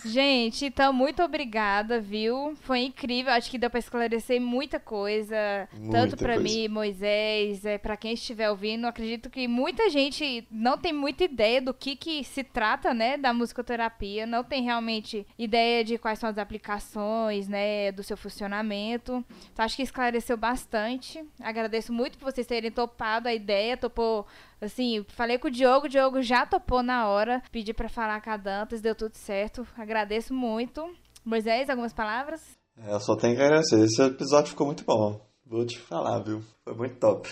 Gente, 0.05 0.67
então, 0.67 0.93
muito 0.93 1.23
obrigada, 1.23 2.01
viu? 2.01 2.55
Foi 2.63 2.81
incrível. 2.81 3.33
Acho 3.33 3.51
que 3.51 3.59
deu 3.59 3.69
pra 3.69 3.81
esclarecer 3.81 4.41
muita 4.41 4.79
coisa. 4.79 5.69
Muita 5.73 5.91
tanto 5.91 6.17
pra 6.17 6.35
coisa. 6.35 6.43
mim, 6.43 6.69
Moisés, 6.69 7.65
é, 7.65 7.79
para 7.79 7.97
quem 7.97 8.13
estiver 8.13 8.49
ouvindo. 8.49 8.87
Acredito 8.87 9.29
que 9.29 9.49
muita 9.49 9.91
gente 9.91 10.47
não 10.51 10.79
tem 10.79 10.93
muita 10.93 11.25
ideia 11.25 11.61
do 11.61 11.75
que, 11.75 11.97
que 11.97 12.23
se 12.23 12.45
trata, 12.45 12.95
né, 12.95 13.17
da 13.17 13.33
musicoterapia. 13.33 14.25
Não 14.25 14.45
tem 14.45 14.63
realmente 14.63 15.27
ideia 15.37 15.83
de 15.83 15.99
quais 15.99 16.19
são 16.19 16.29
as 16.29 16.39
aplicações, 16.39 17.49
né, 17.49 17.91
do 17.91 18.03
seu 18.05 18.17
funcionamento. 18.17 19.25
Então, 19.53 19.65
acho 19.65 19.77
que 19.77 19.83
esclareceu 19.83 20.37
bastante. 20.37 21.25
Agradeço 21.41 21.93
muito 21.93 22.19
por 22.19 22.31
vocês 22.33 22.47
terem 22.47 22.71
topado 22.71 23.29
a 23.29 23.35
ideia, 23.35 23.77
topou 23.77 24.12
Assim, 24.61 25.05
falei 25.09 25.39
com 25.39 25.49
o 25.49 25.51
Diogo, 25.51 25.87
o 25.87 25.89
Diogo 25.89 26.23
já 26.23 26.47
topou 26.47 26.83
na 26.83 27.09
hora, 27.09 27.43
pedi 27.51 27.73
pra 27.75 27.89
falar 27.89 28.21
com 28.23 28.31
a 28.31 28.37
Dantas, 28.37 28.81
deu 28.81 28.95
tudo 28.95 29.15
certo. 29.17 29.67
Agradeço 29.77 30.33
muito. 30.33 30.83
Moisés, 31.25 31.69
algumas 31.69 31.93
palavras? 31.93 32.41
É, 32.77 32.93
Eu 32.93 33.01
só 33.01 33.17
tenho 33.17 33.37
que 33.37 33.43
agradecer. 33.43 33.81
Esse 33.85 34.03
episódio 34.03 34.51
ficou 34.51 34.67
muito 34.67 34.85
bom. 34.85 35.21
Vou 35.47 35.67
te 35.67 35.79
falar, 35.79 36.21
viu? 36.21 36.43
Foi 36.65 36.75
muito 36.75 36.97
top. 36.99 37.29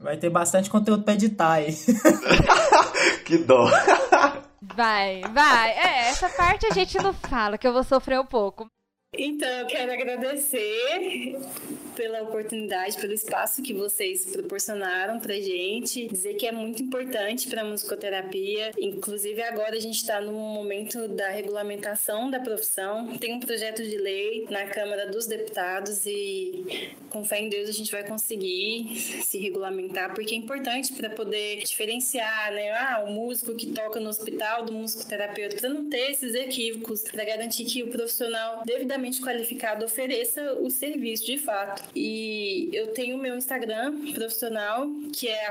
Vai 0.00 0.16
ter 0.16 0.30
bastante 0.30 0.70
conteúdo 0.70 1.02
pra 1.04 1.14
editar 1.14 1.52
aí. 1.52 1.68
Que 3.24 3.38
dó. 3.38 3.64
Vai, 4.74 5.22
vai. 5.32 5.70
É, 5.70 6.08
essa 6.08 6.28
parte 6.28 6.66
a 6.66 6.70
gente 6.74 6.96
não 6.98 7.12
fala, 7.12 7.56
que 7.58 7.66
eu 7.66 7.72
vou 7.72 7.82
sofrer 7.84 8.20
um 8.20 8.26
pouco. 8.26 8.66
Então, 9.16 9.48
eu 9.48 9.66
quero 9.66 9.92
agradecer 9.92 11.36
pela 11.94 12.22
oportunidade, 12.22 12.96
pelo 12.98 13.12
espaço 13.12 13.62
que 13.62 13.72
vocês 13.72 14.26
proporcionaram 14.26 15.20
pra 15.20 15.34
gente. 15.34 16.08
Dizer 16.08 16.34
que 16.34 16.46
é 16.46 16.52
muito 16.52 16.82
importante 16.82 17.48
para 17.48 17.62
a 17.62 17.64
musicoterapia. 17.64 18.72
Inclusive, 18.78 19.40
agora 19.42 19.76
a 19.76 19.80
gente 19.80 19.96
está 19.96 20.20
no 20.20 20.32
momento 20.32 21.08
da 21.08 21.28
regulamentação 21.28 22.30
da 22.30 22.40
profissão. 22.40 23.16
Tem 23.18 23.34
um 23.34 23.40
projeto 23.40 23.82
de 23.82 23.96
lei 23.96 24.46
na 24.50 24.66
Câmara 24.66 25.06
dos 25.06 25.26
Deputados 25.26 26.04
e, 26.06 26.92
com 27.10 27.24
fé 27.24 27.40
em 27.40 27.48
Deus, 27.48 27.68
a 27.68 27.72
gente 27.72 27.90
vai 27.90 28.04
conseguir 28.04 28.96
se 29.22 29.38
regulamentar, 29.38 30.14
porque 30.14 30.34
é 30.34 30.38
importante 30.38 30.92
para 30.92 31.10
poder 31.10 31.62
diferenciar, 31.62 32.52
né? 32.52 32.70
Ah, 32.72 33.04
o 33.06 33.12
músico 33.12 33.54
que 33.54 33.66
toca 33.66 34.00
no 34.00 34.08
hospital 34.08 34.64
do 34.64 34.72
musicoterapeuta, 34.72 35.56
para 35.56 35.68
não 35.68 35.88
ter 35.88 36.10
esses 36.10 36.34
equívocos, 36.34 37.02
para 37.02 37.24
garantir 37.24 37.64
que 37.64 37.82
o 37.82 37.88
profissional 37.88 38.62
devidamente 38.64 39.03
qualificado 39.20 39.84
ofereça 39.84 40.54
o 40.60 40.70
serviço 40.70 41.26
de 41.26 41.38
fato. 41.38 41.82
E 41.94 42.70
eu 42.72 42.88
tenho 42.88 43.16
o 43.16 43.20
meu 43.20 43.36
Instagram 43.36 44.12
profissional, 44.12 44.86
que 45.12 45.28
é 45.28 45.50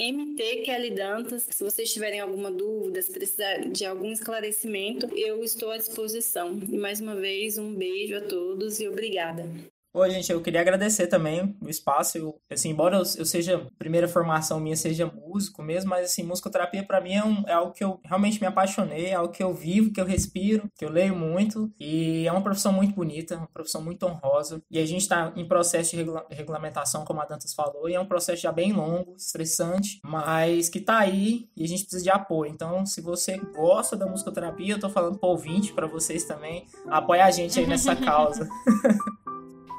mtkellydantas. 0.00 1.46
Se 1.50 1.62
vocês 1.62 1.92
tiverem 1.92 2.20
alguma 2.20 2.50
dúvida, 2.50 3.00
se 3.02 3.12
precisar 3.12 3.58
de 3.68 3.84
algum 3.84 4.10
esclarecimento, 4.10 5.08
eu 5.16 5.42
estou 5.42 5.70
à 5.70 5.76
disposição. 5.76 6.58
E 6.70 6.76
mais 6.76 7.00
uma 7.00 7.14
vez, 7.14 7.58
um 7.58 7.74
beijo 7.74 8.16
a 8.16 8.20
todos 8.20 8.80
e 8.80 8.88
obrigada. 8.88 9.71
Oi, 9.94 10.08
gente, 10.10 10.32
eu 10.32 10.40
queria 10.40 10.62
agradecer 10.62 11.06
também 11.06 11.54
o 11.60 11.68
espaço. 11.68 12.16
Eu, 12.16 12.40
assim, 12.50 12.70
embora 12.70 12.96
eu, 12.96 13.02
eu 13.18 13.26
seja, 13.26 13.66
primeira 13.78 14.08
formação 14.08 14.58
minha 14.58 14.74
seja 14.74 15.04
músico 15.04 15.62
mesmo, 15.62 15.90
mas 15.90 16.06
assim, 16.06 16.22
musicoterapia 16.22 16.82
pra 16.82 16.98
mim 16.98 17.12
é, 17.12 17.22
um, 17.22 17.42
é 17.46 17.52
algo 17.52 17.74
que 17.74 17.84
eu 17.84 18.00
realmente 18.02 18.40
me 18.40 18.46
apaixonei, 18.46 19.08
é 19.08 19.14
algo 19.14 19.34
que 19.34 19.42
eu 19.42 19.52
vivo, 19.52 19.92
que 19.92 20.00
eu 20.00 20.06
respiro, 20.06 20.66
que 20.78 20.82
eu 20.82 20.90
leio 20.90 21.14
muito. 21.14 21.70
E 21.78 22.26
é 22.26 22.32
uma 22.32 22.40
profissão 22.40 22.72
muito 22.72 22.94
bonita, 22.94 23.36
uma 23.36 23.46
profissão 23.52 23.82
muito 23.82 24.06
honrosa. 24.06 24.62
E 24.70 24.78
a 24.78 24.86
gente 24.86 25.06
tá 25.06 25.30
em 25.36 25.46
processo 25.46 25.90
de 25.90 25.96
regula- 25.98 26.24
regulamentação, 26.30 27.04
como 27.04 27.20
a 27.20 27.26
Dantas 27.26 27.52
falou, 27.52 27.86
e 27.86 27.94
é 27.94 28.00
um 28.00 28.06
processo 28.06 28.40
já 28.40 28.50
bem 28.50 28.72
longo, 28.72 29.14
estressante, 29.14 30.00
mas 30.02 30.70
que 30.70 30.80
tá 30.80 31.00
aí 31.00 31.50
e 31.54 31.64
a 31.64 31.68
gente 31.68 31.82
precisa 31.82 32.02
de 32.02 32.10
apoio. 32.10 32.50
Então, 32.50 32.86
se 32.86 33.02
você 33.02 33.36
gosta 33.36 33.94
da 33.94 34.06
musicoterapia, 34.06 34.72
eu 34.72 34.80
tô 34.80 34.88
falando 34.88 35.18
pro 35.18 35.28
ouvinte, 35.28 35.70
pra 35.74 35.86
vocês 35.86 36.24
também, 36.24 36.66
apoia 36.88 37.26
a 37.26 37.30
gente 37.30 37.60
aí 37.60 37.66
nessa 37.66 37.94
causa. 37.94 38.48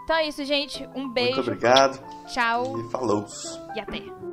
Então 0.04 0.16
é 0.18 0.28
isso, 0.28 0.44
gente. 0.44 0.88
Um 0.96 1.08
beijo. 1.08 1.36
Muito 1.36 1.50
obrigado 1.52 2.00
Tchau 2.28 2.80
e 2.80 2.90
falou. 2.90 3.26
e 3.76 3.80
até. 3.80 4.33